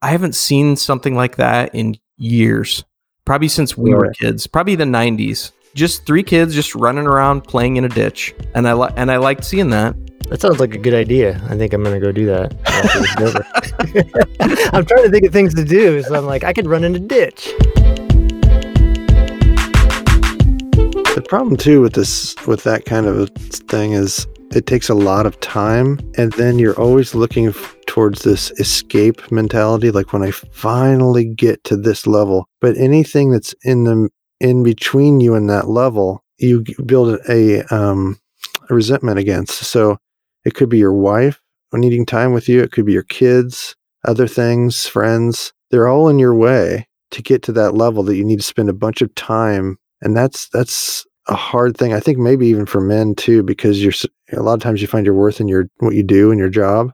I 0.04 0.10
haven't 0.10 0.36
seen 0.36 0.76
something 0.76 1.16
like 1.16 1.38
that 1.38 1.74
in 1.74 1.96
years. 2.18 2.86
Probably 3.26 3.48
since 3.48 3.76
we 3.76 3.94
were 3.96 4.12
kids. 4.12 4.46
Probably 4.48 4.76
the 4.76 4.84
90s. 4.86 5.52
Just 5.74 6.06
three 6.06 6.24
kids 6.24 6.54
just 6.54 6.76
running 6.76 7.08
around 7.08 7.42
playing 7.46 7.78
in 7.78 7.84
a 7.84 7.90
ditch. 7.90 8.34
And 8.54 8.68
I 8.68 8.74
li- 8.74 8.94
and 8.96 9.12
I 9.12 9.18
liked 9.18 9.44
seeing 9.44 9.72
that. 9.72 9.96
That 10.30 10.42
sounds 10.42 10.60
like 10.60 10.76
a 10.76 10.78
good 10.78 10.94
idea. 10.94 11.42
I 11.50 11.56
think 11.56 11.72
I'm 11.72 11.84
gonna 11.84 12.02
go 12.02 12.12
do 12.12 12.26
that. 12.26 12.54
I'm 14.74 14.86
trying 14.86 15.06
to 15.06 15.10
think 15.10 15.26
of 15.26 15.32
things 15.32 15.54
to 15.54 15.64
do, 15.64 16.04
so 16.04 16.16
I'm 16.16 16.26
like, 16.26 16.44
I 16.44 16.52
could 16.52 16.68
run 16.68 16.84
in 16.84 16.96
a 16.96 17.00
ditch. 17.00 17.46
The 21.16 21.24
problem 21.26 21.56
too 21.56 21.82
with 21.82 21.94
this 21.94 22.36
with 22.46 22.64
that 22.64 22.84
kind 22.86 23.06
of 23.06 23.18
a 23.18 23.28
thing 23.28 23.94
is 23.94 24.28
it 24.52 24.68
takes 24.68 24.90
a 24.90 24.94
lot 24.94 25.26
of 25.26 25.40
time 25.40 26.00
and 26.18 26.34
then 26.34 26.60
you're 26.60 26.78
always 26.80 27.16
looking 27.16 27.48
f- 27.48 27.76
towards 27.86 28.24
this 28.24 28.52
escape 28.60 29.32
mentality 29.32 29.92
like 29.92 30.12
when 30.14 30.24
I 30.24 30.32
finally 30.32 31.26
get 31.26 31.64
to 31.66 31.78
this 31.78 32.06
level 32.06 32.48
but 32.62 32.78
anything 32.78 33.32
that's 33.32 33.56
in 33.64 33.86
the 33.86 34.10
in 34.40 34.64
between 34.64 35.20
you 35.20 35.36
and 35.36 35.50
that 35.50 35.68
level 35.70 36.24
you 36.38 36.64
build 36.86 37.20
a 37.28 37.64
um 37.74 38.20
a 38.70 38.76
resentment 38.76 39.18
against 39.18 39.64
so 39.64 39.98
it 40.48 40.56
could 40.56 40.70
be 40.70 40.78
your 40.78 40.94
wife 40.94 41.42
needing 41.74 42.06
time 42.06 42.34
with 42.34 42.50
you. 42.50 42.62
It 42.62 42.72
could 42.72 42.86
be 42.86 42.94
your 42.94 43.04
kids 43.04 43.76
other 44.06 44.28
things 44.28 44.86
friends. 44.88 45.54
They're 45.70 45.88
all 45.88 46.08
in 46.08 46.18
your 46.18 46.34
way 46.34 46.88
to 47.12 47.22
get 47.22 47.44
to 47.44 47.52
that 47.54 47.74
level 47.74 48.04
that 48.04 48.16
you 48.16 48.24
need 48.24 48.40
to 48.40 48.44
spend 48.44 48.70
a 48.70 48.74
bunch 48.74 49.02
of 49.02 49.14
time 49.16 49.78
and 50.02 50.16
that's 50.16 50.50
that's 50.50 51.06
a 51.28 51.36
hard 51.36 51.76
thing. 51.76 51.94
I 51.94 52.00
think 52.00 52.18
maybe 52.18 52.48
even 52.48 52.66
for 52.66 52.80
men 52.80 53.14
too 53.14 53.44
because 53.44 53.84
you're 53.84 53.94
a 54.32 54.42
lot 54.42 54.54
of 54.54 54.62
times 54.62 54.82
you 54.82 54.88
find 54.88 55.06
your 55.06 55.16
worth 55.16 55.42
in 55.42 55.48
your 55.48 55.70
what 55.78 55.94
you 55.94 56.04
do 56.04 56.32
in 56.32 56.38
your 56.38 56.50
job. 56.50 56.92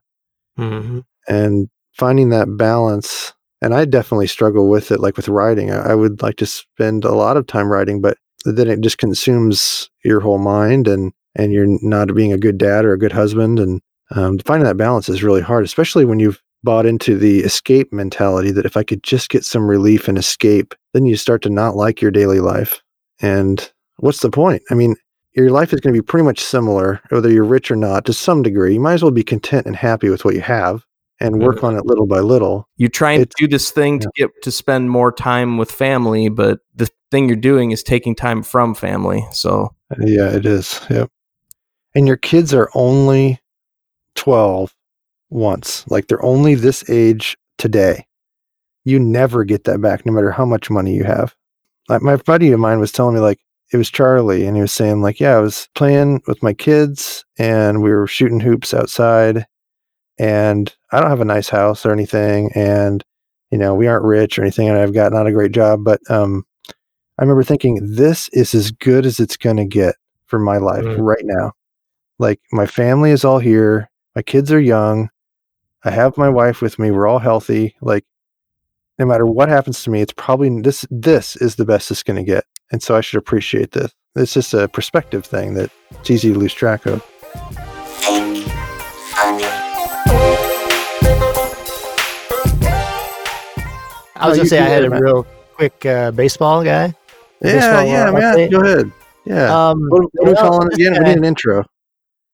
Hmm 0.58 1.00
and 1.28 1.70
finding 1.94 2.30
that 2.30 2.58
balance 2.58 3.34
and 3.62 3.74
i 3.74 3.86
definitely 3.86 4.28
struggle 4.28 4.70
with 4.70 4.92
it 4.92 5.00
like 5.00 5.16
with 5.18 5.30
writing. 5.30 5.72
I, 5.72 5.92
I 5.92 5.96
would 5.96 6.22
like 6.22 6.36
to 6.38 6.46
spend 6.46 7.06
a 7.06 7.14
lot 7.14 7.38
of 7.38 7.48
time 7.48 7.70
writing 7.70 8.02
but 8.02 8.18
then 8.46 8.68
it 8.68 8.82
just 8.82 8.98
consumes 8.98 9.90
your 10.04 10.20
whole 10.20 10.38
mind 10.38 10.88
and 10.88 11.14
and 11.36 11.52
you're 11.54 11.68
not 11.82 12.14
being 12.16 12.34
a 12.34 12.38
good 12.38 12.58
dad 12.58 12.86
or 12.86 12.94
a 12.94 13.00
good 13.00 13.12
husband 13.12 13.60
and 13.60 13.82
um, 14.12 14.38
finding 14.40 14.66
that 14.66 14.78
balance 14.78 15.10
is 15.10 15.24
really 15.24 15.42
hard 15.42 15.64
especially 15.64 16.06
when 16.06 16.20
you've 16.20 16.42
bought 16.64 16.86
into 16.86 17.18
the 17.18 17.40
escape 17.42 17.92
mentality 17.92 18.52
that 18.52 18.66
if 18.66 18.78
i 18.78 18.84
could 18.84 19.04
just 19.04 19.30
get 19.30 19.44
some 19.44 19.68
relief 19.68 20.08
and 20.08 20.18
escape 20.18 20.74
then 20.94 21.06
you 21.06 21.16
start 21.16 21.42
to 21.42 21.50
not 21.50 21.76
like 21.76 22.02
your 22.02 22.12
daily 22.12 22.40
life 22.40 22.82
and 23.22 23.72
what's 23.98 24.22
the 24.22 24.30
point 24.30 24.62
i 24.72 24.74
mean 24.74 24.96
your 25.36 25.50
life 25.50 25.74
is 25.74 25.80
going 25.80 25.92
to 25.96 26.00
be 26.00 26.06
pretty 26.06 26.24
much 26.24 26.40
similar, 26.40 27.02
whether 27.10 27.28
you're 27.28 27.44
rich 27.44 27.72
or 27.72 27.76
not, 27.76 28.06
to 28.06 28.14
some 28.14 28.44
degree. 28.44 28.76
You 28.76 28.80
might 28.80 28.94
as 28.94 29.02
well 29.02 29.10
be 29.10 29.24
content 29.24 29.66
and 29.66 29.76
happy 29.76 30.10
with 30.10 30.24
what 30.24 30.36
you 30.36 30.42
have 30.42 30.86
and 31.20 31.42
work 31.42 31.56
Mm-hmm. 31.56 31.66
on 31.66 31.76
it 31.78 31.88
little 31.88 32.06
by 32.06 32.20
little. 32.20 32.70
You 32.78 32.88
try 32.88 33.14
and 33.14 33.24
It's- 33.24 33.34
do 33.40 33.48
this 33.48 33.72
thing 33.72 33.98
to 33.98 34.10
get 34.16 34.30
to 34.44 34.52
spend 34.52 34.92
more 34.92 35.12
time 35.12 35.58
with 35.58 35.72
family, 35.72 36.30
but 36.30 36.60
the 36.76 36.88
thing 37.10 37.28
you're 37.28 37.36
doing 37.36 37.72
is 37.72 37.82
taking 37.82 38.14
time 38.14 38.44
from 38.44 38.76
family. 38.76 39.26
So 39.32 39.74
Yeah, 40.00 40.30
it 40.36 40.46
is. 40.46 40.80
Yep. 40.92 41.10
And 41.96 42.08
your 42.08 42.18
kids 42.18 42.54
are 42.54 42.70
only 42.74 43.40
12 44.16 44.74
once. 45.30 45.86
Like 45.90 46.08
they're 46.08 46.24
only 46.24 46.56
this 46.56 46.88
age 46.90 47.38
today. 47.58 48.06
You 48.86 49.00
never 49.00 49.44
get 49.44 49.64
that 49.66 49.82
back, 49.82 50.06
no 50.06 50.12
matter 50.12 50.32
how 50.32 50.46
much 50.46 50.70
money 50.70 50.94
you 50.96 51.04
have. 51.04 51.36
Like 51.90 52.02
my 52.02 52.16
buddy 52.18 52.52
of 52.52 52.60
mine 52.60 52.80
was 52.80 52.92
telling 52.92 53.16
me, 53.16 53.22
like, 53.22 53.40
it 53.72 53.78
was 53.78 53.90
Charlie, 53.90 54.46
and 54.46 54.56
he 54.56 54.62
was 54.62 54.72
saying, 54.72 55.02
like, 55.02 55.20
yeah, 55.20 55.36
I 55.36 55.40
was 55.40 55.68
playing 55.74 56.22
with 56.28 56.44
my 56.44 56.54
kids 56.54 57.26
and 57.40 57.82
we 57.82 57.90
were 57.92 58.06
shooting 58.06 58.40
hoops 58.40 58.72
outside. 58.74 59.48
And 60.20 60.72
I 60.92 61.00
don't 61.00 61.10
have 61.10 61.22
a 61.22 61.26
nice 61.26 61.50
house 61.50 61.84
or 61.86 61.92
anything. 61.92 62.52
And, 62.54 63.04
you 63.50 63.58
know, 63.58 63.74
we 63.74 63.88
aren't 63.88 64.06
rich 64.06 64.38
or 64.38 64.44
anything. 64.44 64.70
And 64.70 64.78
I've 64.78 64.94
got 64.94 65.12
not 65.12 65.26
a 65.26 65.32
great 65.32 65.54
job. 65.54 65.84
But 65.84 66.00
um, 66.12 66.46
I 67.18 67.24
remember 67.24 67.44
thinking, 67.44 67.80
this 67.82 68.30
is 68.30 68.54
as 68.54 68.70
good 68.70 69.08
as 69.08 69.20
it's 69.20 69.38
going 69.38 69.58
to 69.58 69.66
get 69.66 69.96
for 70.26 70.38
my 70.38 70.58
life 70.58 70.84
Mm. 70.84 70.98
right 71.00 71.24
now. 71.24 71.52
Like 72.20 72.40
my 72.52 72.66
family 72.66 73.12
is 73.12 73.26
all 73.26 73.40
here. 73.40 73.90
My 74.16 74.22
kids 74.22 74.52
are 74.52 74.60
young. 74.60 75.10
I 75.84 75.92
have 75.92 76.18
my 76.18 76.30
wife 76.30 76.62
with 76.62 76.80
me. 76.80 76.92
We're 76.92 77.08
all 77.08 77.20
healthy. 77.20 77.76
Like 77.82 78.06
no 79.00 79.06
matter 79.06 79.26
what 79.26 79.50
happens 79.50 79.84
to 79.84 79.90
me, 79.90 80.02
it's 80.02 80.14
probably 80.16 80.62
this 80.62 80.86
this 80.90 81.36
is 81.38 81.56
the 81.56 81.66
best 81.66 81.92
it's 81.92 82.04
going 82.04 82.18
to 82.18 82.24
get. 82.24 82.46
And 82.72 82.82
so 82.82 82.96
I 82.96 83.02
should 83.02 83.18
appreciate 83.18 83.72
this. 83.72 83.92
It's 84.16 84.34
just 84.34 84.54
a 84.54 84.68
perspective 84.68 85.26
thing 85.26 85.56
that 85.56 85.72
it's 85.92 86.12
easy 86.12 86.32
to 86.32 86.40
lose 86.40 86.54
track 86.54 86.86
of. 86.86 87.04
I 94.16 94.28
was 94.30 94.38
No, 94.38 94.44
gonna 94.44 94.50
say 94.50 94.60
I 94.60 94.64
had 94.70 94.84
a 94.84 94.88
ahead, 94.88 95.02
real 95.02 95.24
quick 95.56 95.86
uh, 95.86 96.12
baseball 96.12 96.64
guy. 96.64 96.94
Yeah, 97.42 97.54
Baseball, 97.54 97.86
yeah, 97.86 98.08
uh, 98.08 98.12
man. 98.14 98.22
update. 98.38 98.52
Go 98.52 98.62
ahead. 98.62 98.92
Yeah. 99.26 99.70
Um, 99.70 99.88
what, 99.90 100.04
what 100.14 100.28
are 100.28 100.32
we 100.32 100.36
calling 100.36 100.74
again? 100.74 100.94
We 100.94 101.00
need 101.00 101.18
an 101.18 101.26
intro. 101.26 101.66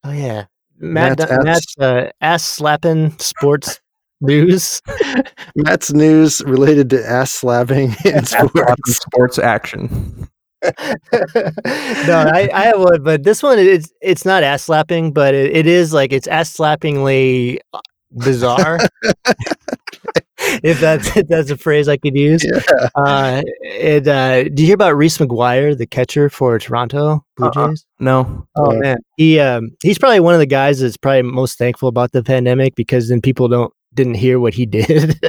Oh 0.04 0.12
yeah, 0.12 0.46
Matt. 0.78 1.18
Matt's 1.18 1.30
Matt's, 1.30 1.32
ass- 1.32 1.44
Matt's 1.44 1.78
uh, 1.78 2.10
ass 2.20 2.44
slapping 2.44 3.18
sports 3.18 3.80
news. 4.20 4.80
Matt's 5.56 5.92
news 5.92 6.42
related 6.46 6.90
to 6.90 7.06
ass 7.08 7.30
slapping 7.32 7.94
in 8.04 8.24
sports. 8.24 8.96
sports 8.96 9.38
action. 9.38 10.28
no, 10.62 10.72
I, 11.14 12.50
I 12.52 12.64
have 12.64 12.80
one, 12.80 13.02
but 13.02 13.22
this 13.24 13.42
one 13.42 13.58
is 13.58 13.92
it's 14.02 14.24
not 14.26 14.42
ass 14.42 14.64
slapping, 14.64 15.12
but 15.12 15.34
it, 15.34 15.56
it 15.56 15.66
is 15.66 15.92
like 15.92 16.12
it's 16.12 16.26
ass 16.26 16.54
slappingly 16.54 17.58
bizarre. 18.12 18.78
if 20.62 20.80
that's 20.80 21.16
if 21.16 21.28
that's 21.28 21.50
a 21.50 21.56
phrase 21.56 21.88
I 21.88 21.96
could 21.96 22.14
use. 22.16 22.44
Yeah. 22.44 22.88
Uh, 22.94 23.42
it, 23.62 24.06
uh, 24.06 24.44
do 24.44 24.62
you 24.62 24.66
hear 24.66 24.74
about 24.74 24.96
Reese 24.96 25.18
McGuire, 25.18 25.76
the 25.76 25.86
catcher 25.86 26.28
for 26.28 26.58
Toronto 26.58 27.24
Blue 27.36 27.48
Uh-uh. 27.48 27.68
Jays? 27.68 27.86
No. 28.00 28.46
Oh 28.56 28.72
man, 28.78 28.98
he 29.16 29.38
um, 29.40 29.70
he's 29.82 29.98
probably 29.98 30.20
one 30.20 30.34
of 30.34 30.40
the 30.40 30.46
guys 30.46 30.80
that's 30.80 30.96
probably 30.96 31.22
most 31.22 31.58
thankful 31.58 31.88
about 31.88 32.12
the 32.12 32.22
pandemic 32.22 32.74
because 32.74 33.08
then 33.08 33.20
people 33.20 33.46
don't 33.48 33.72
didn't 33.94 34.14
hear 34.14 34.40
what 34.40 34.54
he 34.54 34.64
did. 34.78 35.20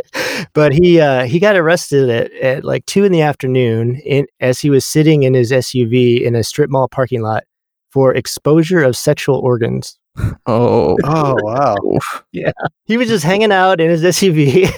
but 0.54 0.72
he 0.72 1.00
uh, 1.02 1.26
he 1.26 1.38
got 1.40 1.56
arrested 1.56 2.10
at, 2.10 2.32
at 2.34 2.64
like 2.64 2.86
two 2.86 3.04
in 3.04 3.12
the 3.12 3.22
afternoon 3.22 3.98
in, 4.06 4.26
as 4.40 4.60
he 4.60 4.70
was 4.70 4.86
sitting 4.86 5.24
in 5.24 5.34
his 5.34 5.52
SUV 5.52 6.22
in 6.22 6.34
a 6.36 6.44
strip 6.44 6.70
mall 6.70 6.88
parking 6.88 7.22
lot 7.22 7.44
for 7.92 8.14
exposure 8.16 8.82
of 8.84 8.96
sexual 8.96 9.38
organs. 9.40 9.98
Oh. 10.46 10.98
Oh 11.06 11.36
wow. 11.44 11.76
Yeah. 12.32 12.52
He 12.86 12.98
was 12.98 13.08
just 13.10 13.24
hanging 13.24 13.52
out 13.52 13.80
in 13.82 13.90
his 13.90 14.04
SUV, 14.04 14.72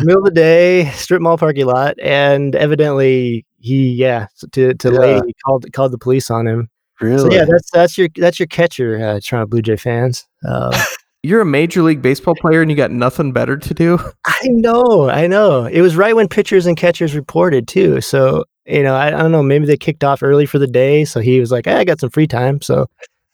middle 0.00 0.18
of 0.18 0.24
the 0.24 0.30
day, 0.34 0.86
strip 0.92 1.20
mall 1.22 1.38
parking 1.38 1.66
lot, 1.66 1.98
and 2.00 2.54
evidently 2.56 3.44
he 3.60 3.90
yeah 3.92 4.26
to 4.52 4.74
to 4.74 4.90
Yeah. 4.92 4.98
lady 4.98 5.34
called 5.44 5.66
called 5.72 5.92
the 5.92 5.98
police 5.98 6.30
on 6.30 6.46
him. 6.48 6.68
Really? 7.00 7.18
So 7.18 7.32
yeah, 7.32 7.44
that's 7.44 7.70
that's 7.70 7.98
your 7.98 8.08
that's 8.14 8.38
your 8.38 8.48
catcher, 8.48 8.96
uh, 8.96 9.20
Toronto 9.20 9.46
Blue 9.46 9.62
Jay 9.62 9.76
fans. 9.76 10.26
Um, 10.46 10.72
You're 11.22 11.42
a 11.42 11.46
major 11.46 11.82
league 11.82 12.00
baseball 12.00 12.34
player 12.34 12.62
and 12.62 12.70
you 12.70 12.76
got 12.78 12.90
nothing 12.90 13.32
better 13.32 13.58
to 13.58 13.74
do? 13.74 13.98
I 14.26 14.40
know, 14.44 15.10
I 15.10 15.26
know. 15.26 15.66
It 15.66 15.82
was 15.82 15.94
right 15.94 16.16
when 16.16 16.28
pitchers 16.28 16.64
and 16.64 16.78
catchers 16.78 17.14
reported 17.14 17.68
too. 17.68 18.00
So 18.00 18.44
you 18.66 18.82
know, 18.82 18.94
I, 18.94 19.08
I 19.08 19.22
don't 19.22 19.32
know. 19.32 19.42
Maybe 19.42 19.66
they 19.66 19.76
kicked 19.76 20.04
off 20.04 20.22
early 20.22 20.46
for 20.46 20.58
the 20.58 20.66
day, 20.66 21.04
so 21.04 21.20
he 21.20 21.40
was 21.40 21.50
like, 21.50 21.66
hey, 21.66 21.74
"I 21.74 21.84
got 21.84 22.00
some 22.00 22.10
free 22.10 22.26
time, 22.26 22.62
so 22.62 22.86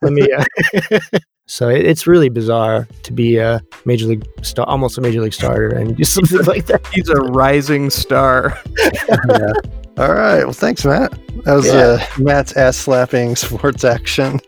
let 0.02 0.12
me." 0.12 0.26
Uh, 0.32 0.98
so 1.46 1.68
it, 1.68 1.84
it's 1.84 2.06
really 2.06 2.28
bizarre 2.28 2.88
to 3.02 3.12
be 3.12 3.36
a 3.36 3.60
major 3.84 4.06
league 4.06 4.24
star, 4.42 4.66
almost 4.66 4.98
a 4.98 5.00
major 5.00 5.20
league 5.20 5.34
starter, 5.34 5.68
and 5.68 5.96
do 5.96 6.04
something 6.04 6.42
like 6.44 6.66
that. 6.66 6.86
He's 6.88 7.08
a 7.08 7.16
rising 7.16 7.90
star. 7.90 8.58
yeah. 9.28 9.52
All 9.98 10.12
right. 10.12 10.44
Well, 10.44 10.52
thanks, 10.52 10.84
Matt. 10.84 11.12
That 11.44 11.54
was 11.54 11.66
Yeah. 11.66 11.72
uh, 11.72 11.98
Matt's 12.18 12.52
ass 12.54 12.76
slapping 12.76 13.34
sports 13.36 13.82
action. 13.84 14.40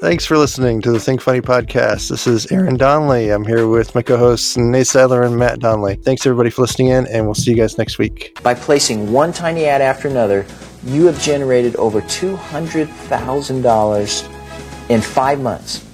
Thanks 0.00 0.24
for 0.26 0.36
listening 0.38 0.80
to 0.82 0.90
the 0.92 0.98
Think 1.00 1.20
Funny 1.20 1.40
podcast. 1.42 2.08
This 2.10 2.26
is 2.26 2.50
Aaron 2.52 2.76
Donnelly. 2.76 3.30
I'm 3.30 3.44
here 3.44 3.68
with 3.68 3.94
my 3.94 4.02
co 4.02 4.16
hosts, 4.18 4.56
Nate 4.56 4.86
Sadler 4.86 5.22
and 5.22 5.36
Matt 5.38 5.60
Donnelly. 5.60 5.96
Thanks, 5.96 6.26
everybody, 6.26 6.50
for 6.50 6.62
listening 6.62 6.88
in, 6.88 7.06
and 7.06 7.24
we'll 7.26 7.34
see 7.34 7.50
you 7.52 7.56
guys 7.56 7.76
next 7.78 7.98
week. 7.98 8.38
By 8.42 8.54
placing 8.54 9.10
one 9.12 9.32
tiny 9.32 9.66
ad 9.66 9.80
after 9.82 10.08
another, 10.08 10.44
you 10.84 11.06
have 11.06 11.20
generated 11.22 11.76
over 11.76 12.00
$200,000 12.02 14.90
in 14.90 15.00
five 15.02 15.40
months. 15.40 15.84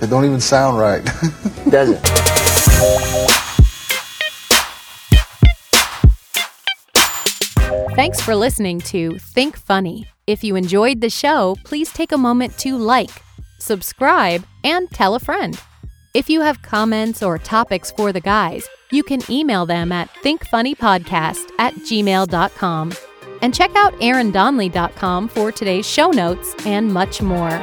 It 0.00 0.08
don't 0.10 0.24
even 0.24 0.40
sound 0.40 0.78
right. 0.78 1.04
Does 1.70 1.90
it? 1.90 3.32
Thanks 7.96 8.20
for 8.20 8.36
listening 8.36 8.80
to 8.80 9.18
Think 9.18 9.56
Funny. 9.56 10.06
If 10.26 10.44
you 10.44 10.54
enjoyed 10.54 11.00
the 11.00 11.08
show, 11.08 11.56
please 11.64 11.90
take 11.90 12.12
a 12.12 12.18
moment 12.18 12.58
to 12.58 12.76
like, 12.76 13.22
subscribe, 13.58 14.44
and 14.62 14.90
tell 14.90 15.14
a 15.14 15.18
friend. 15.18 15.58
If 16.12 16.28
you 16.28 16.42
have 16.42 16.60
comments 16.60 17.22
or 17.22 17.38
topics 17.38 17.90
for 17.90 18.12
the 18.12 18.20
guys, 18.20 18.68
you 18.92 19.02
can 19.02 19.22
email 19.30 19.64
them 19.64 19.92
at 19.92 20.10
thinkfunnypodcast 20.16 21.52
at 21.58 21.74
gmail.com. 21.76 22.92
And 23.40 23.54
check 23.54 23.74
out 23.74 23.94
aarondonley.com 23.94 25.28
for 25.28 25.50
today's 25.50 25.88
show 25.88 26.10
notes 26.10 26.54
and 26.66 26.92
much 26.92 27.22
more. 27.22 27.62